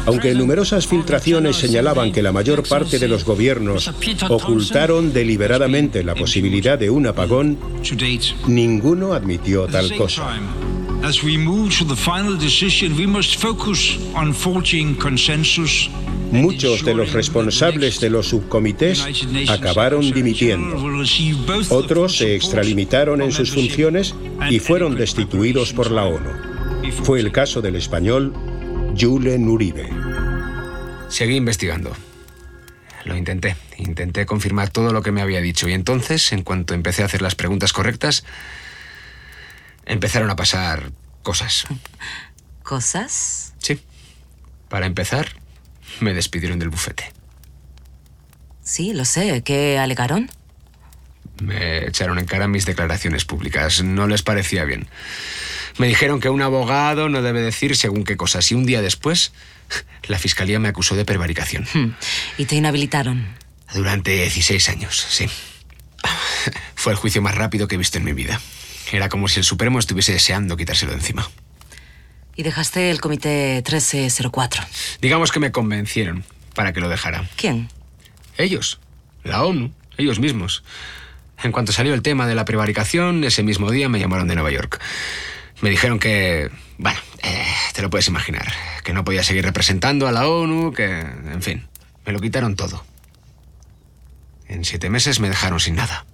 Aunque 0.06 0.36
numerosas 0.36 0.86
filtraciones 0.86 1.56
señalaban 1.56 2.12
que 2.12 2.22
la 2.22 2.34
mayor 2.34 2.68
parte 2.68 3.00
de 3.00 3.08
los 3.08 3.24
gobiernos 3.24 3.90
ocultaron 4.28 5.14
deliberadamente 5.14 6.04
la 6.04 6.14
posibilidad 6.14 6.78
de 6.78 6.90
un 6.90 7.08
apagón, 7.08 7.58
ninguno 8.48 9.14
admitió 9.14 9.66
tal 9.68 9.96
cosa. 9.96 10.28
As 11.04 11.24
we 11.24 11.38
move 11.38 11.78
to 11.78 11.86
the 11.86 11.96
final 11.96 12.38
decision, 12.38 12.96
we 12.96 13.06
must 13.06 13.40
focus 13.40 13.98
on 14.16 14.34
forging 14.34 14.96
consensus 14.96 15.90
Muchos 16.32 16.86
de 16.86 16.94
los 16.94 17.14
responsables 17.14 18.00
de 18.00 18.10
los 18.10 18.28
subcomités 18.28 19.04
acabaron 19.50 20.12
dimitiendo. 20.12 20.78
Otros 21.70 22.18
se 22.18 22.36
extralimitaron 22.36 23.22
en 23.22 23.32
sus 23.32 23.52
funciones 23.52 24.14
y 24.50 24.60
fueron 24.60 24.96
destituidos 24.96 25.74
por 25.74 25.90
la 25.90 26.04
ONU. 26.04 26.30
Fue 27.04 27.20
el 27.20 27.32
caso 27.32 27.62
del 27.62 27.76
español 27.76 28.34
Julen 29.00 29.48
Uribe. 29.48 29.90
Seguí 31.08 31.36
investigando. 31.36 31.96
Lo 33.06 33.18
intenté. 33.18 33.56
Intenté 33.78 34.26
confirmar 34.26 34.70
todo 34.70 34.94
lo 34.94 35.02
que 35.02 35.12
me 35.12 35.22
había 35.22 35.42
dicho 35.42 35.68
y 35.68 35.74
entonces, 35.74 36.32
en 36.32 36.44
cuanto 36.44 36.74
empecé 36.74 37.02
a 37.02 37.06
hacer 37.06 37.22
las 37.22 37.34
preguntas 37.34 37.74
correctas, 37.74 38.24
empezaron 39.90 40.30
a 40.30 40.38
pasar 40.38 40.92
cosas. 41.24 41.66
¿Cosas? 42.64 43.54
Sí. 43.58 43.82
Para 44.70 44.86
empezar, 44.86 45.28
me 46.00 46.14
despidieron 46.14 46.60
del 46.60 46.70
bufete. 46.70 47.12
Sí, 48.64 48.94
lo 48.94 49.04
sé. 49.04 49.42
¿Qué 49.44 49.78
alegaron? 49.80 50.30
Me 51.42 51.88
echaron 51.88 52.20
en 52.20 52.26
cara 52.26 52.48
mis 52.48 52.66
declaraciones 52.66 53.26
públicas. 53.26 53.84
No 53.84 54.08
les 54.08 54.22
parecía 54.22 54.64
bien. 54.64 54.88
Me 55.78 55.88
dijeron 55.88 56.20
que 56.20 56.30
un 56.30 56.42
abogado 56.42 57.10
no 57.10 57.22
debe 57.22 57.42
decir 57.42 57.76
según 57.76 58.04
qué 58.04 58.16
cosas. 58.16 58.52
Y 58.52 58.56
un 58.56 58.66
día 58.66 58.82
después, 58.82 59.32
la 60.08 60.20
fiscalía 60.20 60.60
me 60.60 60.68
acusó 60.68 60.96
de 60.96 61.06
prevaricación. 61.06 61.66
Hmm. 61.74 61.96
¿Y 62.38 62.46
te 62.46 62.56
inhabilitaron? 62.56 63.28
Durante 63.74 64.12
16 64.12 64.70
años, 64.70 65.06
sí. 65.10 65.28
Fue 66.76 66.94
el 66.94 66.98
juicio 66.98 67.22
más 67.22 67.36
rápido 67.36 67.68
que 67.68 67.76
he 67.76 67.78
visto 67.78 67.98
en 67.98 68.04
mi 68.04 68.14
vida. 68.14 68.40
Era 68.92 69.10
como 69.10 69.28
si 69.28 69.40
el 69.40 69.46
Supremo 69.46 69.80
estuviese 69.80 70.14
deseando 70.14 70.58
quitárselo 70.58 70.92
de 70.92 70.98
encima. 70.98 71.30
Y 72.36 72.44
dejaste 72.44 72.90
el 72.90 73.02
comité 73.02 73.56
1304. 73.56 74.64
Digamos 75.02 75.32
que 75.32 75.40
me 75.40 75.52
convencieron 75.52 76.24
para 76.56 76.74
que 76.74 76.80
lo 76.80 76.90
dejara. 76.90 77.28
¿Quién? 77.36 77.70
Ellos. 78.38 78.80
La 79.24 79.44
ONU. 79.44 79.74
Ellos 79.98 80.20
mismos. 80.20 80.64
En 81.44 81.52
cuanto 81.52 81.72
salió 81.72 81.94
el 81.94 82.02
tema 82.02 82.28
de 82.28 82.36
la 82.36 82.46
prevaricación, 82.46 83.24
ese 83.24 83.44
mismo 83.44 83.72
día 83.72 83.90
me 83.90 84.00
llamaron 84.00 84.28
de 84.28 84.36
Nueva 84.36 84.52
York. 84.52 84.80
Me 85.62 85.70
dijeron 85.70 86.00
que... 86.00 86.50
Bueno, 86.78 87.00
eh, 87.24 87.46
te 87.74 87.82
lo 87.82 87.90
puedes 87.90 88.08
imaginar. 88.08 88.52
Que 88.84 88.94
no 88.94 89.04
podía 89.04 89.24
seguir 89.24 89.44
representando 89.44 90.08
a 90.08 90.12
la 90.12 90.28
ONU, 90.28 90.74
que... 90.74 90.86
En 90.86 91.42
fin, 91.42 91.68
me 92.06 92.14
lo 92.14 92.20
quitaron 92.20 92.56
todo. 92.56 92.86
En 94.48 94.66
siete 94.66 94.90
meses 94.90 95.20
me 95.20 95.30
dejaron 95.30 95.60
sin 95.60 95.76
nada. 95.76 96.06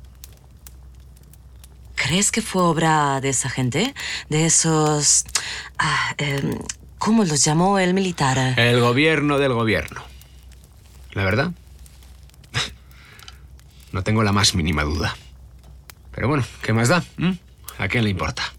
¿Crees 2.06 2.32
que 2.32 2.44
fue 2.44 2.62
obra 2.62 3.20
de 3.20 3.30
esa 3.30 3.50
gente? 3.50 3.96
De 4.30 4.46
esos... 4.46 5.26
Ah, 5.80 6.14
eh, 6.20 6.56
¿Cómo 7.00 7.24
los 7.24 7.44
llamó 7.44 7.80
el 7.80 7.96
militar? 7.96 8.38
El 8.60 8.80
gobierno 8.80 9.40
del 9.40 9.54
gobierno. 9.54 10.04
La 11.14 11.24
verdad, 11.26 11.52
no 13.92 14.04
tengo 14.04 14.22
la 14.22 14.32
más 14.32 14.54
mínima 14.54 14.84
duda. 14.84 15.18
Pero 16.12 16.28
bueno, 16.28 16.46
¿qué 16.62 16.74
más 16.74 16.90
da? 16.90 17.04
¿Mm? 17.18 17.32
¿A 17.80 17.88
quién 17.88 18.04
le 18.04 18.12
importa? 18.12 18.54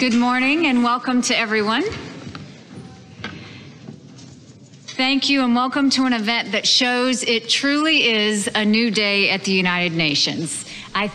Good 0.00 0.14
morning 0.14 0.66
and 0.66 0.82
welcome 0.82 1.20
to 1.20 1.34
everyone. 1.34 1.84
Thank 4.96 5.28
you 5.28 5.44
and 5.44 5.54
welcome 5.54 5.90
to 5.90 6.06
an 6.06 6.14
event 6.14 6.52
that 6.52 6.66
shows 6.66 7.22
it 7.22 7.50
truly 7.50 8.08
is 8.08 8.48
a 8.54 8.64
new 8.64 8.90
day 8.90 9.28
at 9.28 9.44
the 9.44 9.52
United 9.52 9.92
Nations. 9.94 10.65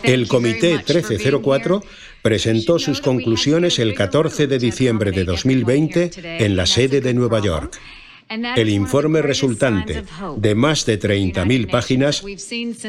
El 0.02 0.28
Comité 0.28 0.74
much 0.74 0.86
for 0.86 1.08
being 1.08 1.20
1304 1.20 1.82
presentó 2.22 2.78
sus 2.78 3.00
conclusiones 3.00 3.78
el 3.78 3.94
14 3.94 4.46
de 4.46 4.58
diciembre 4.58 5.10
de 5.10 5.24
2020 5.24 6.10
en 6.44 6.56
la 6.56 6.66
sede 6.66 7.00
de 7.00 7.14
Nueva 7.14 7.40
York. 7.40 7.78
El 8.56 8.70
informe 8.70 9.20
resultante, 9.20 10.04
de 10.38 10.54
más 10.54 10.86
de 10.86 10.98
30.000 10.98 11.70
páginas, 11.70 12.24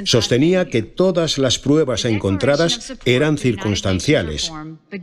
sostenía 0.06 0.70
que 0.70 0.84
todas 0.84 1.38
las 1.38 1.60
pruebas 1.60 2.06
encontradas 2.06 2.94
eran 3.04 3.38
circunstanciales 3.38 4.52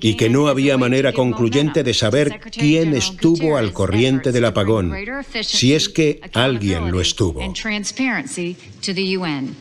y 0.01 0.17
que 0.17 0.31
no 0.31 0.49
había 0.49 0.79
manera 0.79 1.13
concluyente 1.13 1.83
de 1.85 1.93
saber 1.93 2.41
quién 2.51 2.95
estuvo 2.95 3.59
al 3.59 3.75
corriente 3.75 4.33
del 4.33 4.47
apagón, 4.47 4.95
si 5.43 5.75
es 5.75 5.91
que 5.91 6.23
alguien 6.33 6.91
lo 6.91 7.03
estuvo. 7.03 7.43
and 7.43 7.55
transparency 7.55 8.57
to 8.81 8.95
the 8.95 9.19
UN. 9.19 9.55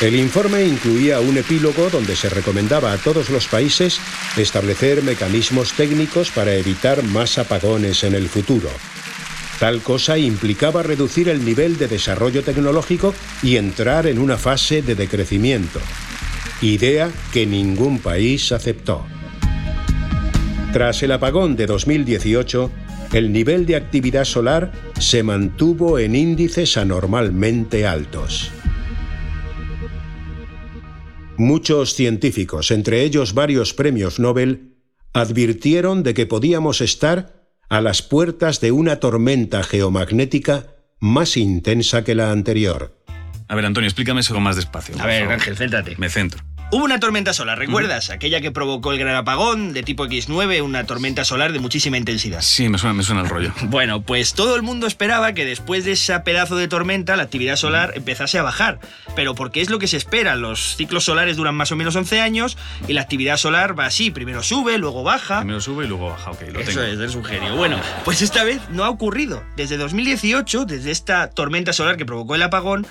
El 0.00 0.16
informe 0.16 0.64
incluía 0.64 1.20
un 1.20 1.38
epílogo 1.38 1.88
donde 1.88 2.16
se 2.16 2.28
recomendaba 2.28 2.92
a 2.92 2.98
todos 2.98 3.30
los 3.30 3.46
países 3.46 4.00
establecer 4.36 5.02
mecanismos 5.02 5.72
técnicos 5.72 6.30
para 6.30 6.54
evitar 6.54 7.02
más 7.04 7.38
apagones 7.38 8.02
en 8.02 8.14
el 8.14 8.28
futuro. 8.28 8.68
Tal 9.60 9.82
cosa 9.82 10.18
implicaba 10.18 10.82
reducir 10.82 11.28
el 11.28 11.44
nivel 11.44 11.78
de 11.78 11.86
desarrollo 11.86 12.42
tecnológico 12.42 13.14
y 13.42 13.56
entrar 13.56 14.08
en 14.08 14.18
una 14.18 14.36
fase 14.36 14.82
de 14.82 14.96
decrecimiento, 14.96 15.80
idea 16.60 17.08
que 17.32 17.46
ningún 17.46 18.00
país 18.00 18.50
aceptó. 18.50 19.06
Tras 20.72 21.04
el 21.04 21.12
apagón 21.12 21.54
de 21.54 21.66
2018, 21.66 22.70
el 23.12 23.32
nivel 23.32 23.64
de 23.64 23.76
actividad 23.76 24.24
solar 24.24 24.72
se 24.98 25.22
mantuvo 25.22 26.00
en 26.00 26.16
índices 26.16 26.76
anormalmente 26.76 27.86
altos. 27.86 28.50
Muchos 31.36 31.94
científicos, 31.94 32.70
entre 32.70 33.02
ellos 33.02 33.34
varios 33.34 33.74
premios 33.74 34.20
Nobel, 34.20 34.76
advirtieron 35.12 36.04
de 36.04 36.14
que 36.14 36.26
podíamos 36.26 36.80
estar 36.80 37.48
a 37.68 37.80
las 37.80 38.02
puertas 38.02 38.60
de 38.60 38.70
una 38.70 39.00
tormenta 39.00 39.64
geomagnética 39.64 40.66
más 41.00 41.36
intensa 41.36 42.04
que 42.04 42.14
la 42.14 42.30
anterior. 42.30 42.96
A 43.48 43.56
ver, 43.56 43.66
Antonio, 43.66 43.88
explícame 43.88 44.20
eso 44.20 44.38
más 44.38 44.54
despacio. 44.54 44.94
A 45.00 45.06
ver, 45.06 45.22
favor. 45.22 45.34
Ángel, 45.34 45.56
céntrate. 45.56 45.96
Me 45.96 46.08
centro. 46.08 46.42
Hubo 46.74 46.84
una 46.86 46.98
tormenta 46.98 47.32
solar, 47.32 47.56
¿recuerdas? 47.56 48.10
Aquella 48.10 48.40
que 48.40 48.50
provocó 48.50 48.90
el 48.90 48.98
gran 48.98 49.14
apagón 49.14 49.72
de 49.72 49.84
tipo 49.84 50.06
X9, 50.06 50.60
una 50.60 50.82
tormenta 50.82 51.24
solar 51.24 51.52
de 51.52 51.60
muchísima 51.60 51.98
intensidad. 51.98 52.40
Sí, 52.42 52.68
me 52.68 52.78
suena, 52.78 52.94
me 52.94 53.04
suena 53.04 53.20
el 53.20 53.28
rollo. 53.28 53.52
Bueno, 53.74 54.02
pues 54.02 54.34
todo 54.34 54.56
el 54.56 54.62
mundo 54.62 54.88
esperaba 54.88 55.34
que 55.34 55.44
después 55.44 55.84
de 55.84 55.92
ese 55.92 56.18
pedazo 56.20 56.56
de 56.56 56.66
tormenta 56.66 57.14
la 57.14 57.22
actividad 57.22 57.54
solar 57.54 57.92
empezase 57.94 58.40
a 58.40 58.42
bajar. 58.42 58.80
Pero 59.14 59.36
porque 59.36 59.60
es 59.60 59.70
lo 59.70 59.78
que 59.78 59.86
se 59.86 59.96
espera, 59.96 60.34
los 60.34 60.74
ciclos 60.74 61.04
solares 61.04 61.36
duran 61.36 61.54
más 61.54 61.70
o 61.70 61.76
menos 61.76 61.94
11 61.94 62.20
años 62.20 62.58
y 62.88 62.92
la 62.94 63.02
actividad 63.02 63.36
solar 63.36 63.78
va 63.78 63.86
así, 63.86 64.10
primero 64.10 64.42
sube, 64.42 64.76
luego 64.76 65.04
baja. 65.04 65.38
Primero 65.38 65.60
sube 65.60 65.84
y 65.84 65.88
luego 65.88 66.08
baja, 66.08 66.32
ok, 66.32 66.42
lo 66.52 66.58
Eso 66.58 66.70
tengo. 66.70 66.82
es, 66.82 66.98
eres 66.98 67.14
un 67.14 67.24
genio. 67.24 67.54
Bueno, 67.54 67.78
pues 68.04 68.20
esta 68.20 68.42
vez 68.42 68.60
no 68.70 68.82
ha 68.82 68.90
ocurrido. 68.90 69.44
Desde 69.56 69.76
2018, 69.76 70.64
desde 70.64 70.90
esta 70.90 71.30
tormenta 71.30 71.72
solar 71.72 71.96
que 71.96 72.04
provocó 72.04 72.34
el 72.34 72.42
apagón, 72.42 72.84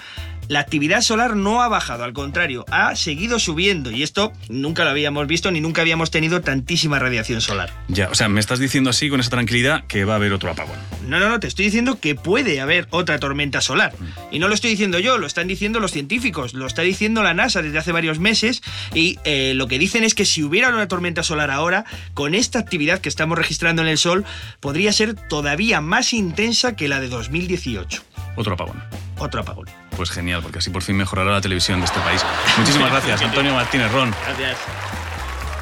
la 0.48 0.60
actividad 0.60 1.02
solar 1.02 1.36
no 1.36 1.62
ha 1.62 1.68
bajado, 1.68 2.04
al 2.04 2.14
contrario, 2.14 2.66
ha 2.72 2.96
seguido 2.96 3.40
subiendo. 3.40 3.92
Y 3.92 4.04
esto 4.04 4.34
nunca 4.50 4.84
lo 4.84 4.90
habíamos 4.90 5.28
visto 5.28 5.52
ni 5.52 5.62
nunca 5.62 5.82
habíamos 5.82 6.12
tenido 6.12 6.42
tantísima 6.42 7.00
radiación 7.00 7.42
solar. 7.42 7.72
Ya, 7.88 8.10
o 8.10 8.16
sea, 8.16 8.30
me 8.30 8.40
estás 8.40 8.60
diciendo 8.60 8.90
así 8.90 9.10
con 9.10 9.20
esa 9.20 9.30
tranquilidad 9.30 9.86
que 9.88 10.06
va 10.06 10.14
a 10.14 10.16
haber 10.18 10.34
otro 10.34 10.52
apagón. 10.52 10.78
No, 11.08 11.20
no, 11.20 11.30
no, 11.30 11.40
te 11.40 11.48
estoy 11.48 11.66
diciendo 11.66 12.00
que 12.00 12.16
puede 12.16 12.62
haber 12.62 12.88
otra 12.90 13.20
tormenta 13.20 13.62
solar. 13.62 13.94
Y 14.32 14.40
no 14.40 14.48
lo 14.48 14.54
estoy 14.54 14.72
diciendo 14.72 15.00
yo, 15.00 15.18
lo 15.18 15.28
están 15.28 15.48
diciendo 15.48 15.80
los 15.80 15.92
científicos, 15.92 16.54
lo 16.54 16.68
está 16.68 16.82
diciendo 16.82 17.24
la 17.24 17.34
NASA 17.34 17.62
desde 17.62 17.78
hace 17.78 17.92
varios 17.92 18.20
meses. 18.20 18.62
Y 18.94 19.20
eh, 19.24 19.54
lo 19.56 19.68
que 19.68 19.80
dicen 19.80 20.04
es 20.04 20.14
que 20.14 20.26
si 20.26 20.44
hubiera 20.44 20.70
una 20.70 20.88
tormenta 20.88 21.24
solar 21.24 21.52
ahora, 21.52 21.86
con 22.14 22.36
esta 22.36 22.60
actividad 22.60 23.00
que 23.00 23.10
estamos 23.10 23.38
registrando 23.38 23.82
en 23.82 23.88
el 23.88 23.98
Sol, 23.98 24.26
podría 24.60 24.92
ser 24.92 25.14
todavía 25.16 25.82
más 25.82 26.14
intensa 26.14 26.76
que 26.76 26.88
la 26.88 27.00
de 27.00 27.10
2018. 27.10 28.04
Otro 28.36 28.54
apagón. 28.54 28.84
Otro 29.18 29.42
apagón. 29.42 29.83
Pues 29.96 30.10
genial, 30.10 30.42
porque 30.42 30.60
así 30.60 30.70
por 30.70 30.82
fin 30.82 30.96
mejorará 30.96 31.32
la 31.32 31.42
televisión 31.42 31.80
de 31.80 31.86
este 31.86 32.00
país. 32.00 32.26
Muchísimas 32.58 32.92
gracias, 32.92 33.22
Antonio 33.22 33.54
Martínez 33.54 33.92
Ron. 33.92 34.14
Gracias. 34.26 34.58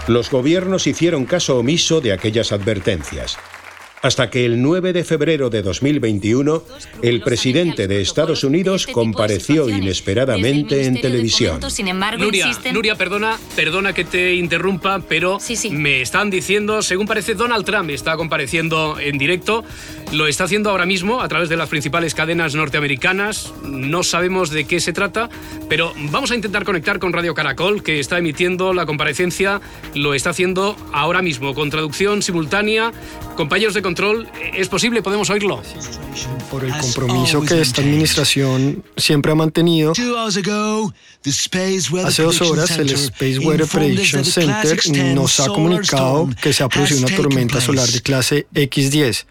Los 0.07 0.31
gobiernos 0.31 0.87
hicieron 0.87 1.25
caso 1.25 1.57
omiso 1.57 2.01
de 2.01 2.13
aquellas 2.13 2.51
advertencias. 2.51 3.37
Hasta 4.01 4.31
que 4.31 4.45
el 4.45 4.63
9 4.63 4.93
de 4.93 5.03
febrero 5.03 5.51
de 5.51 5.61
2021, 5.61 6.63
el 7.03 7.21
presidente 7.21 7.87
de 7.87 8.01
Estados 8.01 8.43
Unidos 8.43 8.87
compareció 8.87 9.69
inesperadamente 9.69 10.85
en 10.85 10.99
televisión. 10.99 11.69
Sin 11.69 11.87
embargo, 11.87 12.23
Nuria, 12.23 12.47
insisten... 12.47 12.73
Nuria, 12.73 12.95
perdona, 12.95 13.37
perdona 13.55 13.93
que 13.93 14.03
te 14.03 14.33
interrumpa, 14.33 15.03
pero 15.07 15.37
me 15.69 16.01
están 16.01 16.31
diciendo, 16.31 16.81
según 16.81 17.05
parece, 17.05 17.35
Donald 17.35 17.63
Trump 17.63 17.91
está 17.91 18.17
compareciendo 18.17 18.97
en 18.99 19.19
directo. 19.19 19.63
Lo 20.11 20.27
está 20.27 20.43
haciendo 20.43 20.69
ahora 20.69 20.85
mismo 20.85 21.21
a 21.21 21.27
través 21.29 21.47
de 21.47 21.55
las 21.55 21.69
principales 21.69 22.13
cadenas 22.13 22.53
norteamericanas. 22.53 23.53
No 23.63 24.03
sabemos 24.03 24.49
de 24.49 24.65
qué 24.65 24.81
se 24.81 24.91
trata, 24.91 25.29
pero 25.69 25.93
vamos 26.11 26.31
a 26.31 26.35
intentar 26.35 26.65
conectar 26.65 26.99
con 26.99 27.13
Radio 27.13 27.33
Caracol, 27.33 27.81
que 27.81 27.99
está 27.99 28.17
emitiendo 28.17 28.73
la 28.73 28.85
comparecencia. 28.85 29.61
Lo 29.93 30.13
está 30.13 30.31
haciendo 30.31 30.75
ahora 30.91 31.21
mismo, 31.21 31.53
con 31.53 31.69
traducción 31.69 32.21
simultánea. 32.21 32.91
Compañeros 33.37 33.73
de 33.73 33.81
control, 33.81 34.27
¿es 34.53 34.67
posible? 34.67 35.01
¿Podemos 35.01 35.29
oírlo? 35.29 35.61
por 36.49 36.65
el 36.65 36.77
compromiso 36.77 37.41
que 37.41 37.61
esta 37.61 37.81
administración 37.81 38.83
siempre 38.97 39.31
ha 39.31 39.35
mantenido. 39.35 39.93
Hace 42.05 42.23
dos 42.23 42.41
horas 42.41 42.71
el 42.71 42.89
Space 42.89 43.39
Weather 43.39 43.67
Prediction 43.67 44.25
Center 44.25 44.77
nos 45.15 45.39
ha 45.39 45.47
comunicado 45.47 46.29
que 46.41 46.51
se 46.51 46.63
ha 46.63 46.69
producido 46.69 47.07
una 47.07 47.15
tormenta 47.15 47.61
solar 47.61 47.87
de 47.87 48.01
clase 48.01 48.47
X10. 48.53 49.25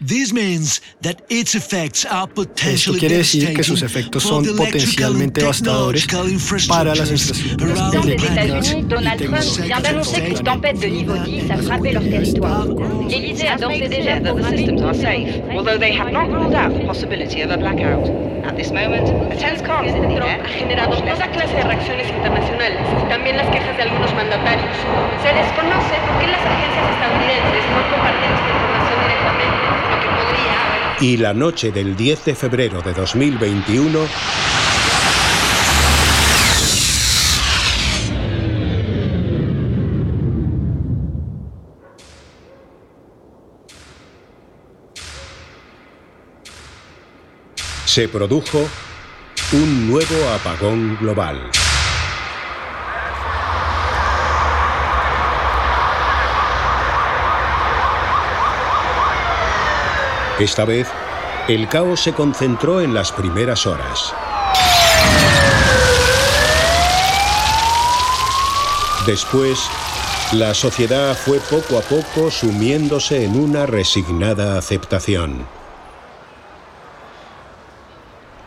Esto 2.65 2.93
quiere 2.93 3.17
decir 3.17 3.53
que 3.53 3.63
sus 3.63 3.81
efectos 3.81 4.23
son 4.23 4.45
potencialmente 4.55 5.41
devastadores 5.41 6.07
para 6.67 6.95
las 6.95 7.11
infraestructuras 7.11 7.93
eléctricas 7.93 8.75
Donald 8.87 9.21
Trump 9.21 9.65
vient 9.65 9.81
d'annoncer 9.81 10.21
qu'une 10.21 10.43
tempête 10.43 10.79
de 10.79 10.87
niveau 10.87 11.17
10 11.17 11.51
a 11.51 11.57
frappé 11.57 11.93
leur 11.93 12.03
territoire. 12.03 12.67
L'Élysée 13.09 13.47
a 13.47 13.57
d'ores 13.57 13.81
et 13.81 13.89
déjà 13.89 14.19
safe, 14.93 15.41
although 15.55 15.77
they 15.77 15.91
have 15.91 16.11
not 16.11 16.27
ruled 16.29 16.55
out 16.55 16.73
the 16.73 16.85
possibility 16.85 17.41
of 17.41 17.51
a 17.51 17.57
blackout. 17.57 18.09
At 18.45 18.55
this 18.55 18.71
moment, 18.71 19.07
a 19.31 19.35
tense 19.35 19.61
calm 19.61 19.85
is 19.85 19.93
in 19.93 20.07
the 20.09 20.15
air. 20.15 20.41
ha 20.43 20.49
generado 20.49 20.97
toda 20.97 21.27
clase 21.31 21.55
de 21.55 21.63
reacciones 21.63 22.07
internacionales, 22.09 22.81
también 23.09 23.37
las 23.37 23.47
quejas 23.49 23.77
de 23.77 23.83
algunos 23.83 24.13
mandatarios. 24.13 24.75
Se 25.21 25.33
desconoce 25.33 25.95
por 26.05 26.19
qué 26.19 26.27
las 26.27 26.41
agencias 26.41 26.85
estadounidenses 26.89 27.63
no 27.71 27.81
comparten 27.91 28.29
esta 28.33 28.49
información 28.49 28.97
directamente, 29.05 29.61
lo 29.91 29.97
que 30.01 30.09
podría 30.09 30.25
haber 30.25 30.30
Y 30.99 31.17
la 31.17 31.33
noche 31.33 31.71
del 31.71 31.95
10 31.95 32.25
de 32.25 32.35
febrero 32.35 32.81
de 32.81 32.93
2021, 32.93 33.99
se 47.91 48.07
produjo 48.07 48.69
un 49.51 49.87
nuevo 49.89 50.29
apagón 50.29 50.97
global. 50.97 51.51
Esta 60.41 60.65
vez, 60.65 60.87
el 61.47 61.67
caos 61.67 61.99
se 61.99 62.13
concentró 62.13 62.81
en 62.81 62.95
las 62.95 63.11
primeras 63.11 63.67
horas. 63.67 64.11
Después, 69.05 69.59
la 70.31 70.55
sociedad 70.55 71.15
fue 71.15 71.37
poco 71.41 71.77
a 71.77 71.81
poco 71.81 72.31
sumiéndose 72.31 73.23
en 73.23 73.39
una 73.39 73.67
resignada 73.67 74.57
aceptación. 74.57 75.45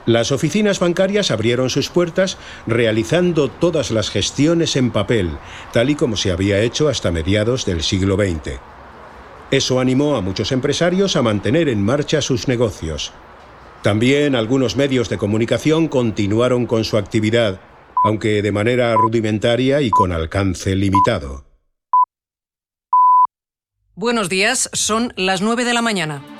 Las 0.04 0.32
oficinas 0.32 0.80
bancarias 0.80 1.30
abrieron 1.30 1.70
sus 1.70 1.90
puertas 1.90 2.38
realizando 2.66 3.48
todas 3.48 3.92
las 3.92 4.10
gestiones 4.10 4.74
en 4.74 4.90
papel, 4.90 5.38
tal 5.72 5.90
y 5.90 5.94
como 5.94 6.16
se 6.16 6.32
había 6.32 6.58
hecho 6.58 6.88
hasta 6.88 7.12
mediados 7.12 7.64
del 7.64 7.84
siglo 7.84 8.16
XX. 8.16 8.73
Eso 9.54 9.78
animó 9.78 10.16
a 10.16 10.20
muchos 10.20 10.50
empresarios 10.50 11.14
a 11.14 11.22
mantener 11.22 11.68
en 11.68 11.80
marcha 11.80 12.20
sus 12.20 12.48
negocios. 12.48 13.12
También 13.84 14.34
algunos 14.34 14.74
medios 14.74 15.08
de 15.08 15.16
comunicación 15.16 15.86
continuaron 15.86 16.66
con 16.66 16.82
su 16.82 16.96
actividad, 16.96 17.60
aunque 18.04 18.42
de 18.42 18.50
manera 18.50 18.92
rudimentaria 18.96 19.80
y 19.80 19.90
con 19.90 20.10
alcance 20.10 20.74
limitado. 20.74 21.44
Buenos 23.94 24.28
días, 24.28 24.70
son 24.72 25.12
las 25.14 25.40
9 25.40 25.64
de 25.64 25.74
la 25.74 25.82
mañana. 25.82 26.33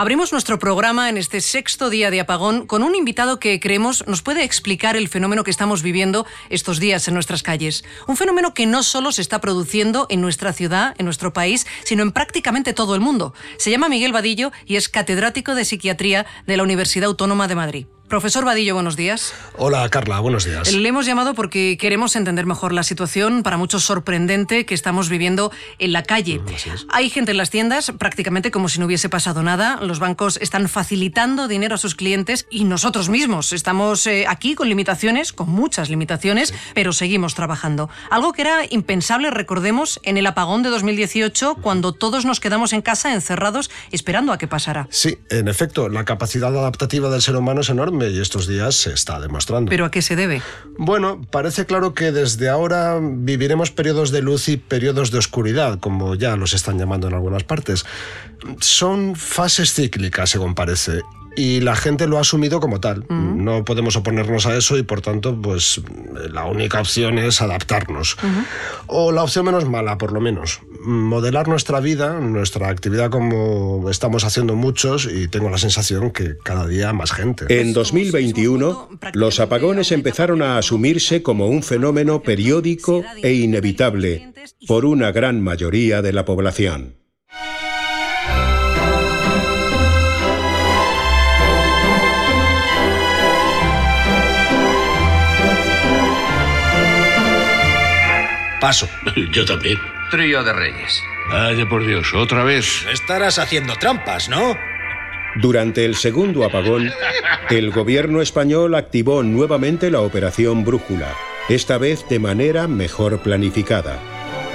Abrimos 0.00 0.30
nuestro 0.30 0.60
programa 0.60 1.08
en 1.08 1.16
este 1.16 1.40
sexto 1.40 1.90
día 1.90 2.12
de 2.12 2.20
apagón 2.20 2.68
con 2.68 2.84
un 2.84 2.94
invitado 2.94 3.40
que 3.40 3.58
creemos 3.58 4.06
nos 4.06 4.22
puede 4.22 4.44
explicar 4.44 4.94
el 4.94 5.08
fenómeno 5.08 5.42
que 5.42 5.50
estamos 5.50 5.82
viviendo 5.82 6.24
estos 6.50 6.78
días 6.78 7.08
en 7.08 7.14
nuestras 7.14 7.42
calles. 7.42 7.84
Un 8.06 8.16
fenómeno 8.16 8.54
que 8.54 8.64
no 8.64 8.84
solo 8.84 9.10
se 9.10 9.22
está 9.22 9.40
produciendo 9.40 10.06
en 10.08 10.20
nuestra 10.20 10.52
ciudad, 10.52 10.94
en 10.98 11.04
nuestro 11.04 11.32
país, 11.32 11.66
sino 11.82 12.04
en 12.04 12.12
prácticamente 12.12 12.74
todo 12.74 12.94
el 12.94 13.00
mundo. 13.00 13.34
Se 13.56 13.72
llama 13.72 13.88
Miguel 13.88 14.12
Vadillo 14.12 14.52
y 14.66 14.76
es 14.76 14.88
catedrático 14.88 15.56
de 15.56 15.64
psiquiatría 15.64 16.26
de 16.46 16.56
la 16.56 16.62
Universidad 16.62 17.08
Autónoma 17.08 17.48
de 17.48 17.56
Madrid. 17.56 17.86
Profesor 18.08 18.42
Vadillo, 18.46 18.72
buenos 18.72 18.96
días. 18.96 19.34
Hola, 19.54 19.86
Carla, 19.90 20.18
buenos 20.20 20.46
días. 20.46 20.72
Le 20.72 20.88
hemos 20.88 21.04
llamado 21.04 21.34
porque 21.34 21.76
queremos 21.78 22.16
entender 22.16 22.46
mejor 22.46 22.72
la 22.72 22.82
situación, 22.82 23.42
para 23.42 23.58
muchos 23.58 23.84
sorprendente, 23.84 24.64
que 24.64 24.72
estamos 24.72 25.10
viviendo 25.10 25.52
en 25.78 25.92
la 25.92 26.02
calle. 26.02 26.40
Hay 26.88 27.10
gente 27.10 27.32
en 27.32 27.36
las 27.36 27.50
tiendas, 27.50 27.92
prácticamente 27.98 28.50
como 28.50 28.70
si 28.70 28.80
no 28.80 28.86
hubiese 28.86 29.10
pasado 29.10 29.42
nada. 29.42 29.78
Los 29.82 29.98
bancos 29.98 30.38
están 30.40 30.70
facilitando 30.70 31.48
dinero 31.48 31.74
a 31.74 31.78
sus 31.78 31.94
clientes 31.94 32.46
y 32.50 32.64
nosotros 32.64 33.10
mismos 33.10 33.52
estamos 33.52 34.06
eh, 34.06 34.24
aquí 34.26 34.54
con 34.54 34.70
limitaciones, 34.70 35.34
con 35.34 35.50
muchas 35.50 35.90
limitaciones, 35.90 36.54
pero 36.74 36.94
seguimos 36.94 37.34
trabajando. 37.34 37.90
Algo 38.10 38.32
que 38.32 38.40
era 38.40 38.60
impensable, 38.70 39.30
recordemos, 39.30 40.00
en 40.02 40.16
el 40.16 40.26
apagón 40.26 40.62
de 40.62 40.70
2018, 40.70 41.56
cuando 41.60 41.92
todos 41.92 42.24
nos 42.24 42.40
quedamos 42.40 42.72
en 42.72 42.80
casa 42.80 43.12
encerrados 43.12 43.70
esperando 43.90 44.32
a 44.32 44.38
que 44.38 44.48
pasara. 44.48 44.88
Sí, 44.90 45.18
en 45.28 45.48
efecto, 45.48 45.90
la 45.90 46.06
capacidad 46.06 46.56
adaptativa 46.56 47.10
del 47.10 47.20
ser 47.20 47.36
humano 47.36 47.60
es 47.60 47.68
enorme 47.68 47.97
y 48.06 48.20
estos 48.20 48.46
días 48.46 48.74
se 48.76 48.92
está 48.92 49.18
demostrando. 49.20 49.70
¿Pero 49.70 49.84
a 49.84 49.90
qué 49.90 50.02
se 50.02 50.16
debe? 50.16 50.42
Bueno, 50.76 51.20
parece 51.30 51.66
claro 51.66 51.94
que 51.94 52.12
desde 52.12 52.48
ahora 52.48 52.98
viviremos 53.02 53.70
periodos 53.70 54.10
de 54.10 54.22
luz 54.22 54.48
y 54.48 54.56
periodos 54.56 55.10
de 55.10 55.18
oscuridad, 55.18 55.80
como 55.80 56.14
ya 56.14 56.36
los 56.36 56.52
están 56.52 56.78
llamando 56.78 57.08
en 57.08 57.14
algunas 57.14 57.44
partes. 57.44 57.84
Son 58.60 59.16
fases 59.16 59.74
cíclicas, 59.74 60.30
según 60.30 60.54
parece, 60.54 61.02
y 61.36 61.60
la 61.60 61.76
gente 61.76 62.06
lo 62.06 62.18
ha 62.18 62.20
asumido 62.20 62.60
como 62.60 62.80
tal. 62.80 63.04
No 63.08 63.64
podemos 63.64 63.96
oponernos 63.96 64.46
a 64.46 64.56
eso 64.56 64.76
y 64.76 64.82
por 64.82 65.00
tanto, 65.00 65.40
pues 65.40 65.80
la 66.30 66.44
única 66.44 66.80
opción 66.80 67.18
es 67.18 67.40
adaptarnos. 67.40 68.16
O 68.86 69.12
la 69.12 69.22
opción 69.22 69.44
menos 69.46 69.68
mala, 69.68 69.98
por 69.98 70.12
lo 70.12 70.20
menos. 70.20 70.60
Modelar 70.80 71.48
nuestra 71.48 71.80
vida, 71.80 72.18
nuestra 72.20 72.68
actividad 72.68 73.10
como 73.10 73.88
estamos 73.90 74.24
haciendo 74.24 74.54
muchos 74.54 75.06
y 75.06 75.28
tengo 75.28 75.50
la 75.50 75.58
sensación 75.58 76.10
que 76.10 76.36
cada 76.42 76.66
día 76.66 76.92
más 76.92 77.12
gente. 77.12 77.46
En 77.48 77.72
2021, 77.72 78.88
los 79.14 79.40
apagones 79.40 79.92
empezaron 79.92 80.42
a 80.42 80.58
asumirse 80.58 81.22
como 81.22 81.46
un 81.46 81.62
fenómeno 81.62 82.22
periódico 82.22 83.04
e 83.22 83.34
inevitable 83.34 84.32
por 84.66 84.84
una 84.84 85.12
gran 85.12 85.40
mayoría 85.40 86.02
de 86.02 86.12
la 86.12 86.24
población. 86.24 86.98
Paso. 98.60 98.88
Yo 99.32 99.44
también. 99.44 99.78
Trío 100.10 100.42
de 100.42 100.52
Reyes. 100.52 101.02
Vaya 101.30 101.68
por 101.68 101.86
Dios, 101.86 102.14
otra 102.14 102.42
vez. 102.44 102.86
Estarás 102.90 103.38
haciendo 103.38 103.76
trampas, 103.76 104.28
¿no? 104.28 104.56
Durante 105.36 105.84
el 105.84 105.94
segundo 105.94 106.44
apagón, 106.44 106.90
el 107.50 107.70
gobierno 107.70 108.22
español 108.22 108.74
activó 108.74 109.22
nuevamente 109.22 109.90
la 109.90 110.00
operación 110.00 110.64
Brújula, 110.64 111.14
esta 111.48 111.78
vez 111.78 112.08
de 112.08 112.18
manera 112.18 112.66
mejor 112.66 113.20
planificada. 113.20 113.98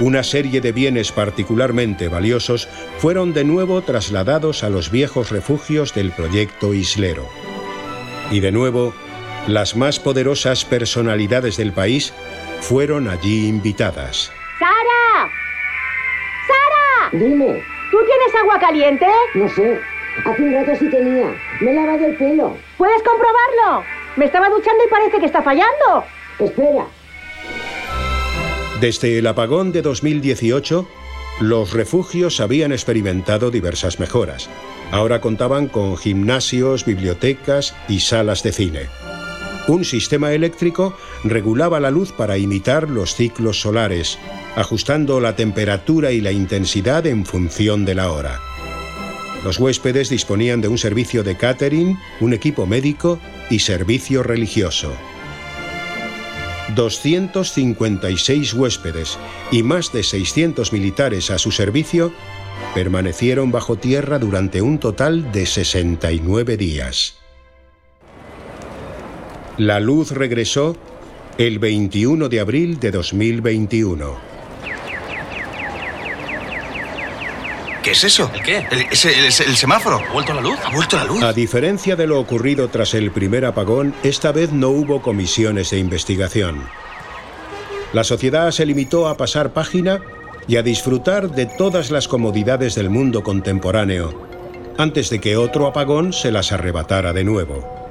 Una 0.00 0.24
serie 0.24 0.60
de 0.60 0.72
bienes 0.72 1.12
particularmente 1.12 2.08
valiosos 2.08 2.68
fueron 2.98 3.32
de 3.32 3.44
nuevo 3.44 3.80
trasladados 3.82 4.64
a 4.64 4.68
los 4.68 4.90
viejos 4.90 5.30
refugios 5.30 5.94
del 5.94 6.10
proyecto 6.10 6.74
Islero. 6.74 7.28
Y 8.32 8.40
de 8.40 8.50
nuevo, 8.50 8.92
las 9.46 9.76
más 9.76 10.00
poderosas 10.00 10.64
personalidades 10.64 11.56
del 11.56 11.72
país 11.72 12.12
fueron 12.64 13.08
allí 13.08 13.46
invitadas. 13.46 14.32
¡Sara! 14.58 15.30
¡Sara! 16.48 17.10
Dime. 17.12 17.62
¿Tú 17.90 17.98
tienes 18.06 18.34
agua 18.40 18.58
caliente? 18.58 19.06
No 19.34 19.48
sé. 19.50 19.78
Hace 20.24 20.42
un 20.42 20.54
rato 20.54 20.72
sí 20.78 20.88
tenía. 20.88 21.34
Me 21.60 21.72
he 21.72 21.74
lavado 21.74 22.06
el 22.06 22.16
pelo. 22.16 22.56
¿Puedes 22.78 23.02
comprobarlo? 23.02 23.84
Me 24.16 24.24
estaba 24.24 24.48
duchando 24.48 24.82
y 24.82 24.88
parece 24.88 25.18
que 25.18 25.26
está 25.26 25.42
fallando. 25.42 26.04
Espera. 26.38 26.86
Desde 28.80 29.18
el 29.18 29.26
apagón 29.26 29.70
de 29.70 29.82
2018, 29.82 30.88
los 31.40 31.74
refugios 31.74 32.40
habían 32.40 32.72
experimentado 32.72 33.50
diversas 33.50 34.00
mejoras. 34.00 34.48
Ahora 34.90 35.20
contaban 35.20 35.68
con 35.68 35.98
gimnasios, 35.98 36.86
bibliotecas 36.86 37.74
y 37.88 38.00
salas 38.00 38.42
de 38.42 38.52
cine. 38.52 39.13
Un 39.66 39.84
sistema 39.84 40.32
eléctrico 40.32 40.94
regulaba 41.24 41.80
la 41.80 41.90
luz 41.90 42.12
para 42.12 42.36
imitar 42.36 42.90
los 42.90 43.14
ciclos 43.14 43.60
solares, 43.60 44.18
ajustando 44.56 45.20
la 45.20 45.36
temperatura 45.36 46.12
y 46.12 46.20
la 46.20 46.32
intensidad 46.32 47.06
en 47.06 47.24
función 47.24 47.86
de 47.86 47.94
la 47.94 48.10
hora. 48.12 48.40
Los 49.42 49.58
huéspedes 49.58 50.10
disponían 50.10 50.60
de 50.60 50.68
un 50.68 50.76
servicio 50.76 51.22
de 51.22 51.36
catering, 51.36 51.98
un 52.20 52.34
equipo 52.34 52.66
médico 52.66 53.18
y 53.48 53.60
servicio 53.60 54.22
religioso. 54.22 54.92
256 56.74 58.54
huéspedes 58.54 59.18
y 59.50 59.62
más 59.62 59.92
de 59.92 60.02
600 60.02 60.72
militares 60.72 61.30
a 61.30 61.38
su 61.38 61.52
servicio 61.52 62.12
permanecieron 62.74 63.50
bajo 63.50 63.76
tierra 63.76 64.18
durante 64.18 64.60
un 64.60 64.78
total 64.78 65.30
de 65.32 65.46
69 65.46 66.56
días. 66.56 67.23
La 69.58 69.78
luz 69.78 70.10
regresó 70.10 70.76
el 71.38 71.60
21 71.60 72.28
de 72.28 72.40
abril 72.40 72.80
de 72.80 72.90
2021. 72.90 74.16
¿Qué 77.84 77.92
es 77.92 78.02
eso? 78.02 78.28
¿El 78.34 78.42
qué? 78.42 78.66
El, 78.68 78.80
es 78.90 79.04
el, 79.04 79.24
es 79.26 79.40
el 79.40 79.54
semáforo. 79.54 80.00
¿Ha 80.08 80.12
vuelto 80.12 80.34
la 80.34 80.40
luz? 80.40 80.58
¿Ha 80.64 80.74
vuelto 80.74 80.96
la 80.96 81.04
luz? 81.04 81.22
A 81.22 81.32
diferencia 81.32 81.94
de 81.94 82.08
lo 82.08 82.18
ocurrido 82.18 82.66
tras 82.66 82.94
el 82.94 83.12
primer 83.12 83.44
apagón, 83.44 83.94
esta 84.02 84.32
vez 84.32 84.50
no 84.50 84.70
hubo 84.70 85.00
comisiones 85.00 85.70
de 85.70 85.78
investigación. 85.78 86.64
La 87.92 88.02
sociedad 88.02 88.50
se 88.50 88.66
limitó 88.66 89.06
a 89.06 89.16
pasar 89.16 89.52
página 89.52 90.00
y 90.48 90.56
a 90.56 90.64
disfrutar 90.64 91.30
de 91.30 91.46
todas 91.46 91.92
las 91.92 92.08
comodidades 92.08 92.74
del 92.74 92.90
mundo 92.90 93.22
contemporáneo, 93.22 94.20
antes 94.78 95.10
de 95.10 95.20
que 95.20 95.36
otro 95.36 95.68
apagón 95.68 96.12
se 96.12 96.32
las 96.32 96.50
arrebatara 96.50 97.12
de 97.12 97.22
nuevo. 97.22 97.83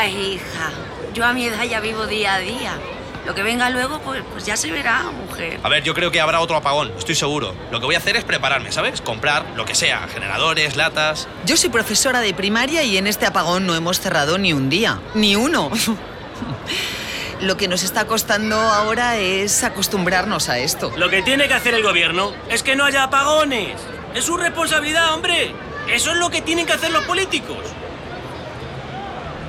Ay, 0.00 0.34
hija, 0.34 0.70
yo 1.12 1.24
a 1.24 1.32
mi 1.32 1.46
edad 1.46 1.64
ya 1.64 1.80
vivo 1.80 2.06
día 2.06 2.34
a 2.34 2.38
día. 2.38 2.78
Lo 3.26 3.34
que 3.34 3.42
venga 3.42 3.68
luego, 3.68 3.98
pues, 3.98 4.22
pues 4.30 4.46
ya 4.46 4.56
se 4.56 4.70
verá, 4.70 5.02
mujer. 5.26 5.58
A 5.64 5.68
ver, 5.68 5.82
yo 5.82 5.92
creo 5.92 6.12
que 6.12 6.20
habrá 6.20 6.38
otro 6.38 6.56
apagón, 6.56 6.92
estoy 6.96 7.16
seguro. 7.16 7.52
Lo 7.72 7.80
que 7.80 7.86
voy 7.86 7.96
a 7.96 7.98
hacer 7.98 8.16
es 8.16 8.22
prepararme, 8.22 8.70
¿sabes? 8.70 9.00
Comprar 9.00 9.44
lo 9.56 9.64
que 9.64 9.74
sea, 9.74 10.06
generadores, 10.06 10.76
latas. 10.76 11.26
Yo 11.46 11.56
soy 11.56 11.70
profesora 11.70 12.20
de 12.20 12.32
primaria 12.32 12.84
y 12.84 12.96
en 12.96 13.08
este 13.08 13.26
apagón 13.26 13.66
no 13.66 13.74
hemos 13.74 13.98
cerrado 13.98 14.38
ni 14.38 14.52
un 14.52 14.70
día, 14.70 15.00
ni 15.14 15.34
uno. 15.34 15.68
Lo 17.40 17.56
que 17.56 17.66
nos 17.66 17.82
está 17.82 18.04
costando 18.06 18.56
ahora 18.56 19.16
es 19.16 19.64
acostumbrarnos 19.64 20.48
a 20.48 20.58
esto. 20.58 20.92
Lo 20.96 21.08
que 21.08 21.22
tiene 21.22 21.48
que 21.48 21.54
hacer 21.54 21.74
el 21.74 21.82
gobierno 21.82 22.32
es 22.48 22.62
que 22.62 22.76
no 22.76 22.84
haya 22.84 23.02
apagones. 23.02 23.80
Es 24.14 24.24
su 24.24 24.36
responsabilidad, 24.36 25.14
hombre. 25.14 25.52
Eso 25.88 26.12
es 26.12 26.18
lo 26.18 26.30
que 26.30 26.40
tienen 26.40 26.66
que 26.66 26.72
hacer 26.72 26.92
los 26.92 27.04
políticos. 27.04 27.58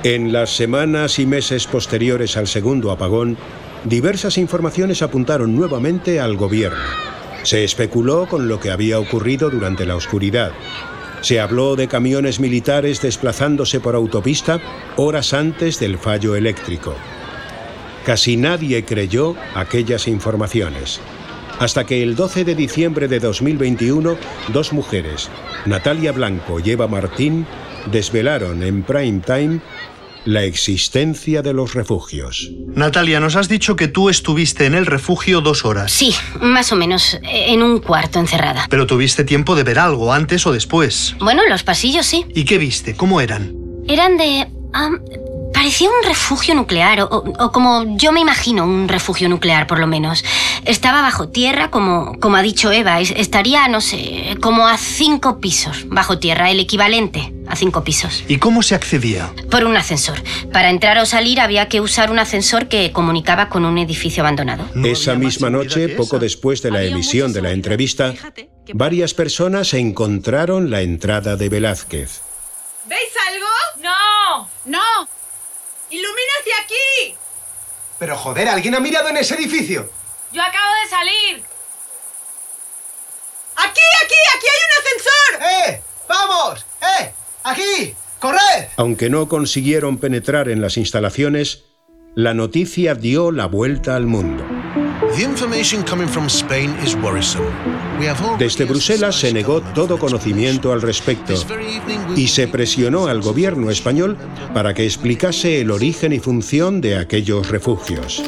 En 0.02 0.32
las 0.32 0.56
semanas 0.56 1.18
y 1.18 1.26
meses 1.26 1.66
posteriores 1.66 2.38
al 2.38 2.46
segundo 2.46 2.90
apagón, 2.90 3.36
diversas 3.84 4.38
informaciones 4.38 5.02
apuntaron 5.02 5.54
nuevamente 5.54 6.20
al 6.20 6.36
gobierno. 6.36 6.78
Se 7.42 7.64
especuló 7.64 8.26
con 8.26 8.48
lo 8.48 8.58
que 8.60 8.70
había 8.70 8.98
ocurrido 8.98 9.50
durante 9.50 9.84
la 9.84 9.96
oscuridad. 9.96 10.52
Se 11.20 11.38
habló 11.38 11.76
de 11.76 11.86
camiones 11.86 12.40
militares 12.40 13.02
desplazándose 13.02 13.78
por 13.78 13.94
autopista 13.94 14.58
horas 14.96 15.34
antes 15.34 15.78
del 15.78 15.98
fallo 15.98 16.34
eléctrico. 16.34 16.94
Casi 18.06 18.38
nadie 18.38 18.82
creyó 18.86 19.36
aquellas 19.54 20.08
informaciones. 20.08 20.98
Hasta 21.58 21.84
que 21.84 22.02
el 22.02 22.16
12 22.16 22.46
de 22.46 22.54
diciembre 22.54 23.06
de 23.06 23.20
2021, 23.20 24.16
dos 24.48 24.72
mujeres, 24.72 25.28
Natalia 25.66 26.12
Blanco 26.12 26.58
y 26.58 26.70
Eva 26.70 26.88
Martín, 26.88 27.44
desvelaron 27.86 28.62
en 28.62 28.82
prime 28.82 29.20
time 29.24 29.60
la 30.24 30.42
existencia 30.44 31.42
de 31.42 31.52
los 31.52 31.74
refugios. 31.74 32.50
Natalia, 32.74 33.20
nos 33.20 33.36
has 33.36 33.48
dicho 33.48 33.76
que 33.76 33.88
tú 33.88 34.10
estuviste 34.10 34.66
en 34.66 34.74
el 34.74 34.86
refugio 34.86 35.40
dos 35.40 35.64
horas. 35.64 35.92
Sí, 35.92 36.14
más 36.40 36.72
o 36.72 36.76
menos, 36.76 37.18
en 37.22 37.62
un 37.62 37.80
cuarto 37.80 38.18
encerrada. 38.18 38.66
Pero 38.68 38.86
tuviste 38.86 39.24
tiempo 39.24 39.56
de 39.56 39.64
ver 39.64 39.78
algo 39.78 40.12
antes 40.12 40.46
o 40.46 40.52
después. 40.52 41.16
Bueno, 41.20 41.42
los 41.48 41.62
pasillos 41.62 42.06
sí. 42.06 42.26
¿Y 42.34 42.44
qué 42.44 42.58
viste? 42.58 42.94
¿Cómo 42.94 43.20
eran? 43.20 43.54
Eran 43.88 44.16
de... 44.18 44.46
Parecía 45.60 45.90
un 45.90 46.08
refugio 46.08 46.54
nuclear, 46.54 47.02
o, 47.02 47.52
como 47.52 47.84
yo 47.98 48.12
me 48.12 48.20
imagino 48.20 48.64
un 48.64 48.88
refugio 48.88 49.28
nuclear, 49.28 49.66
por 49.66 49.78
lo 49.78 49.86
menos. 49.86 50.24
Estaba 50.64 51.02
bajo 51.02 51.28
tierra, 51.28 51.70
como, 51.70 52.18
como 52.18 52.36
ha 52.36 52.42
dicho 52.42 52.72
Eva. 52.72 52.98
Estaría, 52.98 53.68
no 53.68 53.82
sé, 53.82 54.38
como 54.40 54.66
a 54.66 54.78
cinco 54.78 55.38
pisos 55.38 55.86
bajo 55.86 56.18
tierra, 56.18 56.50
el 56.50 56.60
equivalente 56.60 57.34
a 57.46 57.56
cinco 57.56 57.84
pisos. 57.84 58.24
¿Y 58.26 58.38
cómo 58.38 58.62
se 58.62 58.74
accedía? 58.74 59.34
Por 59.50 59.64
un 59.64 59.76
ascensor. 59.76 60.22
Para 60.50 60.70
entrar 60.70 60.96
o 60.96 61.04
salir 61.04 61.40
había 61.40 61.68
que 61.68 61.82
usar 61.82 62.10
un 62.10 62.20
ascensor 62.20 62.68
que 62.68 62.90
comunicaba 62.90 63.50
con 63.50 63.66
un 63.66 63.76
edificio 63.76 64.22
abandonado. 64.22 64.64
Esa 64.82 65.14
misma 65.14 65.50
noche, 65.50 65.90
poco 65.90 66.18
después 66.18 66.62
de 66.62 66.70
la 66.70 66.82
emisión 66.84 67.34
de 67.34 67.42
la 67.42 67.50
entrevista, 67.50 68.14
varias 68.72 69.12
personas 69.12 69.74
encontraron 69.74 70.70
la 70.70 70.80
entrada 70.80 71.36
de 71.36 71.50
Velázquez. 71.50 72.22
¿Veis 72.86 73.12
algo? 73.28 73.46
No. 73.82 74.48
No. 74.64 75.19
¡Ilumina 75.90 76.32
hacia 76.40 76.54
aquí! 76.62 77.16
Pero 77.98 78.16
joder, 78.16 78.48
¿alguien 78.48 78.74
ha 78.74 78.80
mirado 78.80 79.08
en 79.08 79.16
ese 79.16 79.34
edificio? 79.34 79.90
Yo 80.32 80.42
acabo 80.42 80.72
de 80.84 80.88
salir. 80.88 81.42
¡Aquí, 83.56 83.80
aquí! 84.04 84.14
¡Aquí 84.36 84.46
hay 84.46 84.60
un 84.66 84.72
ascensor! 84.78 85.74
¡Eh! 85.74 85.82
¡Vamos! 86.08 86.66
¡Eh! 86.80 87.12
¡Aquí! 87.42 87.94
¡Corred! 88.20 88.68
Aunque 88.76 89.10
no 89.10 89.28
consiguieron 89.28 89.98
penetrar 89.98 90.48
en 90.48 90.60
las 90.60 90.76
instalaciones, 90.76 91.64
la 92.14 92.34
noticia 92.34 92.94
dio 92.94 93.32
la 93.32 93.46
vuelta 93.46 93.96
al 93.96 94.06
mundo. 94.06 94.59
Desde 98.38 98.64
Bruselas 98.64 99.16
se 99.16 99.32
negó 99.32 99.60
todo 99.60 99.98
conocimiento 99.98 100.72
al 100.72 100.82
respecto 100.82 101.34
y 102.16 102.28
se 102.28 102.48
presionó 102.48 103.06
al 103.06 103.20
gobierno 103.20 103.70
español 103.70 104.16
para 104.54 104.72
que 104.72 104.84
explicase 104.84 105.60
el 105.60 105.70
origen 105.70 106.12
y 106.12 106.20
función 106.20 106.80
de 106.80 106.96
aquellos 106.96 107.48
refugios. 107.48 108.22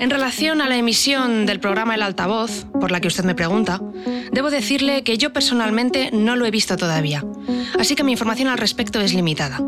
En 0.00 0.10
relación 0.10 0.60
a 0.60 0.68
la 0.68 0.76
emisión 0.76 1.46
del 1.46 1.60
programa 1.60 1.94
El 1.94 2.02
Altavoz, 2.02 2.66
por 2.80 2.90
la 2.90 3.00
que 3.00 3.08
usted 3.08 3.24
me 3.24 3.34
pregunta, 3.34 3.80
debo 4.32 4.50
decirle 4.50 5.04
que 5.04 5.18
yo 5.18 5.32
personalmente 5.32 6.10
no 6.12 6.36
lo 6.36 6.46
he 6.46 6.50
visto 6.50 6.76
todavía, 6.76 7.24
así 7.78 7.94
que 7.94 8.04
mi 8.04 8.12
información 8.12 8.48
al 8.48 8.58
respecto 8.58 9.00
es 9.00 9.14
limitada. 9.14 9.60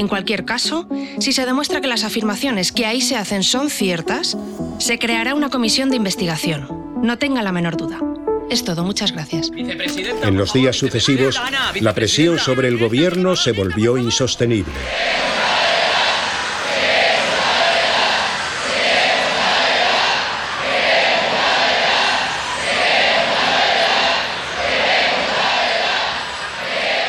En 0.00 0.08
cualquier 0.08 0.46
caso, 0.46 0.88
si 1.18 1.34
se 1.34 1.44
demuestra 1.44 1.82
que 1.82 1.86
las 1.86 2.04
afirmaciones 2.04 2.72
que 2.72 2.86
ahí 2.86 3.02
se 3.02 3.16
hacen 3.16 3.42
son 3.42 3.68
ciertas, 3.68 4.34
se 4.78 4.98
creará 4.98 5.34
una 5.34 5.50
comisión 5.50 5.90
de 5.90 5.96
investigación. 5.96 6.66
No 7.02 7.18
tenga 7.18 7.42
la 7.42 7.52
menor 7.52 7.76
duda. 7.76 8.00
Es 8.48 8.64
todo, 8.64 8.82
muchas 8.82 9.12
gracias. 9.12 9.50
En 9.54 10.36
los 10.38 10.54
días 10.54 10.76
sucesivos, 10.76 11.38
la 11.82 11.92
presión 11.92 12.38
sobre 12.38 12.68
el 12.68 12.78
gobierno 12.78 13.36
se 13.36 13.52
volvió 13.52 13.98
insostenible. 13.98 14.72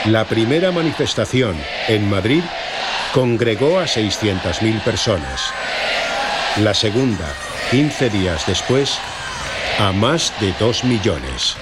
La 0.08 0.26
primera 0.26 0.74
manifestación 0.74 1.56
en 1.88 2.10
Madrid 2.10 2.44
congregó 3.14 3.80
a 3.80 3.86
600.000 3.86 4.84
personas. 4.84 5.54
La 6.58 6.74
segunda, 6.74 7.34
15 7.72 8.10
días 8.10 8.46
después, 8.46 8.98
a 9.80 9.92
más 9.92 10.34
de 10.40 10.54
2 10.60 10.84
millones. 10.86 11.56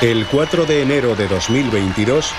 El 0.00 0.26
4 0.26 0.64
de 0.64 0.82
enero 0.82 1.16
de 1.16 1.26
2022, 1.26 2.30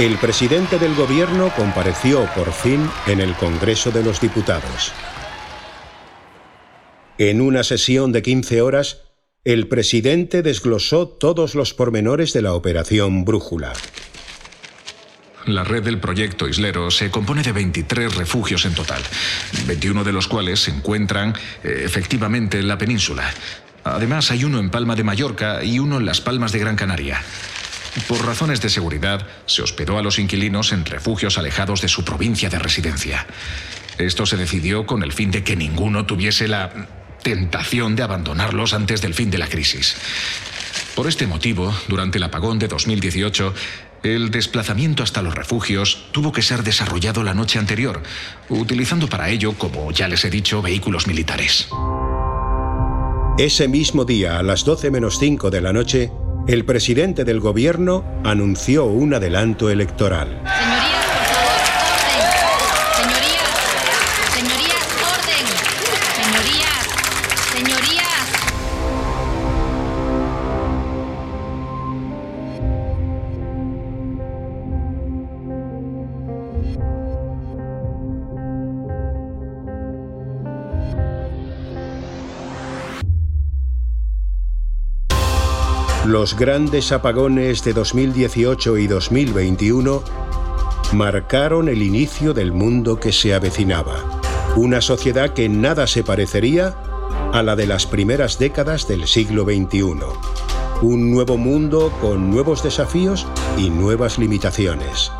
el 0.00 0.16
presidente 0.16 0.76
del 0.76 0.92
gobierno 0.96 1.52
compareció 1.54 2.28
por 2.34 2.52
fin 2.52 2.90
en 3.06 3.20
el 3.20 3.32
Congreso 3.34 3.92
de 3.92 4.02
los 4.02 4.20
Diputados. 4.20 4.92
En 7.16 7.40
una 7.40 7.62
sesión 7.62 8.10
de 8.10 8.22
15 8.22 8.60
horas, 8.60 9.02
el 9.44 9.68
presidente 9.68 10.42
desglosó 10.42 11.06
todos 11.06 11.54
los 11.54 11.74
pormenores 11.74 12.32
de 12.32 12.42
la 12.42 12.54
operación 12.54 13.24
Brújula. 13.24 13.72
La 15.44 15.62
red 15.62 15.84
del 15.84 16.00
proyecto 16.00 16.48
Islero 16.48 16.90
se 16.90 17.12
compone 17.12 17.44
de 17.44 17.52
23 17.52 18.16
refugios 18.16 18.64
en 18.64 18.74
total, 18.74 19.00
21 19.68 20.02
de 20.02 20.12
los 20.12 20.26
cuales 20.26 20.58
se 20.58 20.72
encuentran 20.72 21.34
eh, 21.62 21.82
efectivamente 21.84 22.58
en 22.58 22.66
la 22.66 22.76
península. 22.76 23.32
Además, 23.94 24.32
hay 24.32 24.42
uno 24.42 24.58
en 24.58 24.70
Palma 24.70 24.96
de 24.96 25.04
Mallorca 25.04 25.62
y 25.62 25.78
uno 25.78 25.98
en 25.98 26.06
Las 26.06 26.20
Palmas 26.20 26.50
de 26.50 26.58
Gran 26.58 26.74
Canaria. 26.74 27.22
Por 28.08 28.26
razones 28.26 28.60
de 28.60 28.68
seguridad, 28.68 29.26
se 29.46 29.62
hospedó 29.62 29.96
a 29.98 30.02
los 30.02 30.18
inquilinos 30.18 30.72
en 30.72 30.84
refugios 30.84 31.38
alejados 31.38 31.80
de 31.80 31.88
su 31.88 32.04
provincia 32.04 32.50
de 32.50 32.58
residencia. 32.58 33.26
Esto 33.96 34.26
se 34.26 34.36
decidió 34.36 34.86
con 34.86 35.02
el 35.02 35.12
fin 35.12 35.30
de 35.30 35.44
que 35.44 35.56
ninguno 35.56 36.04
tuviese 36.04 36.48
la 36.48 36.72
tentación 37.22 37.96
de 37.96 38.02
abandonarlos 38.02 38.74
antes 38.74 39.00
del 39.00 39.14
fin 39.14 39.30
de 39.30 39.38
la 39.38 39.48
crisis. 39.48 39.96
Por 40.94 41.06
este 41.06 41.26
motivo, 41.26 41.74
durante 41.88 42.18
el 42.18 42.24
apagón 42.24 42.58
de 42.58 42.68
2018, 42.68 43.54
el 44.02 44.30
desplazamiento 44.30 45.02
hasta 45.02 45.22
los 45.22 45.34
refugios 45.34 46.06
tuvo 46.12 46.32
que 46.32 46.42
ser 46.42 46.62
desarrollado 46.62 47.22
la 47.22 47.34
noche 47.34 47.58
anterior, 47.58 48.02
utilizando 48.48 49.08
para 49.08 49.30
ello, 49.30 49.54
como 49.54 49.90
ya 49.92 50.08
les 50.08 50.24
he 50.24 50.30
dicho, 50.30 50.60
vehículos 50.60 51.06
militares. 51.06 51.68
Ese 53.38 53.68
mismo 53.68 54.06
día, 54.06 54.38
a 54.38 54.42
las 54.42 54.64
12 54.64 54.90
menos 54.90 55.18
5 55.18 55.50
de 55.50 55.60
la 55.60 55.70
noche, 55.70 56.10
el 56.48 56.64
presidente 56.64 57.22
del 57.22 57.38
gobierno 57.38 58.02
anunció 58.24 58.86
un 58.86 59.12
adelanto 59.12 59.68
electoral. 59.68 60.42
Los 86.06 86.36
grandes 86.36 86.92
apagones 86.92 87.64
de 87.64 87.72
2018 87.72 88.78
y 88.78 88.86
2021 88.86 90.04
marcaron 90.92 91.68
el 91.68 91.82
inicio 91.82 92.32
del 92.32 92.52
mundo 92.52 93.00
que 93.00 93.10
se 93.10 93.34
avecinaba. 93.34 94.20
Una 94.54 94.80
sociedad 94.80 95.30
que 95.30 95.48
nada 95.48 95.88
se 95.88 96.04
parecería 96.04 96.76
a 97.32 97.42
la 97.42 97.56
de 97.56 97.66
las 97.66 97.86
primeras 97.86 98.38
décadas 98.38 98.86
del 98.86 99.08
siglo 99.08 99.42
XXI. 99.42 99.96
Un 100.80 101.10
nuevo 101.10 101.36
mundo 101.38 101.92
con 102.00 102.30
nuevos 102.30 102.62
desafíos 102.62 103.26
y 103.58 103.70
nuevas 103.70 104.16
limitaciones. 104.16 105.10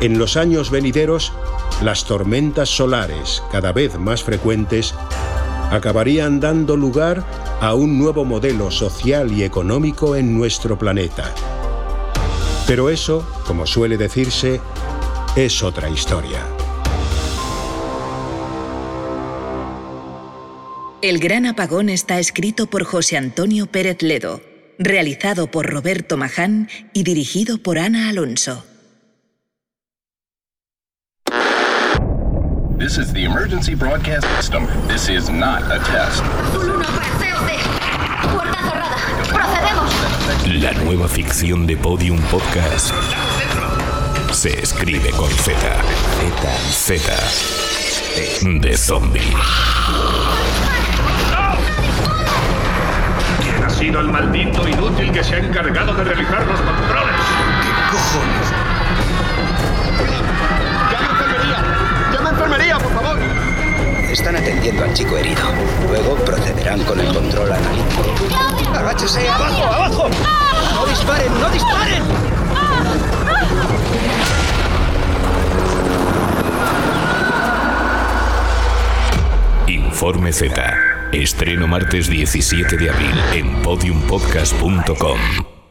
En 0.00 0.18
los 0.18 0.38
años 0.38 0.70
venideros, 0.70 1.34
las 1.82 2.06
tormentas 2.06 2.70
solares, 2.70 3.42
cada 3.52 3.72
vez 3.72 3.98
más 3.98 4.22
frecuentes, 4.22 4.94
acabarían 5.70 6.40
dando 6.40 6.76
lugar 6.76 7.24
a 7.60 7.74
un 7.74 7.98
nuevo 7.98 8.24
modelo 8.24 8.70
social 8.70 9.32
y 9.32 9.42
económico 9.42 10.16
en 10.16 10.36
nuestro 10.36 10.78
planeta. 10.78 11.32
Pero 12.66 12.90
eso, 12.90 13.26
como 13.46 13.66
suele 13.66 13.96
decirse, 13.96 14.60
es 15.36 15.62
otra 15.62 15.88
historia. 15.90 16.40
El 21.02 21.18
Gran 21.18 21.44
Apagón 21.44 21.90
está 21.90 22.18
escrito 22.18 22.66
por 22.66 22.84
José 22.84 23.18
Antonio 23.18 23.66
Pérez 23.66 24.00
Ledo, 24.00 24.40
realizado 24.78 25.50
por 25.50 25.66
Roberto 25.66 26.16
Maján 26.16 26.70
y 26.94 27.02
dirigido 27.02 27.58
por 27.58 27.78
Ana 27.78 28.08
Alonso. 28.08 28.64
This 32.84 32.98
is 32.98 33.14
the 33.14 33.24
emergency 33.24 33.74
broadcast 33.74 34.26
system. 34.36 34.66
This 34.86 35.08
is 35.08 35.30
not 35.30 35.62
a 35.72 35.78
test. 35.84 36.22
Puerta 38.30 38.60
cerrada. 38.60 38.98
Procedemos. 39.32 39.90
La 40.62 40.72
nueva 40.84 41.08
ficción 41.08 41.66
de 41.66 41.78
Podium 41.78 42.18
Podcast 42.30 42.92
se 44.34 44.60
escribe 44.60 45.10
con 45.12 45.30
Z. 45.30 45.56
Z. 46.72 47.16
Z. 47.16 48.60
De 48.60 48.76
zombie. 48.76 49.32
¿Quién 53.40 53.64
ha 53.64 53.70
sido 53.70 54.00
el 54.00 54.08
maldito 54.08 54.68
inútil 54.68 55.10
que 55.10 55.24
se 55.24 55.36
ha 55.36 55.38
encargado 55.38 55.94
de 55.94 56.04
realizar 56.04 56.46
los 56.46 56.60
controles? 56.60 57.16
¿Qué 57.62 57.70
cojones? 57.90 58.43
Están 64.14 64.36
atendiendo 64.36 64.84
al 64.84 64.94
chico 64.94 65.18
herido. 65.18 65.42
Luego 65.88 66.14
procederán 66.24 66.80
con 66.84 67.00
el 67.00 67.12
control 67.12 67.50
analítico. 67.50 68.14
¡Agáchese! 68.72 69.28
¡Abajo, 69.28 69.64
abajo! 69.64 70.08
¡No 70.72 70.86
disparen, 70.86 71.40
no 71.40 71.50
disparen! 71.50 72.02
Informe 79.66 80.32
Z. 80.32 80.62
Estreno 81.10 81.66
martes 81.66 82.08
17 82.08 82.76
de 82.76 82.90
abril 82.90 83.20
en 83.32 83.62
podiumpodcast.com. 83.62 85.63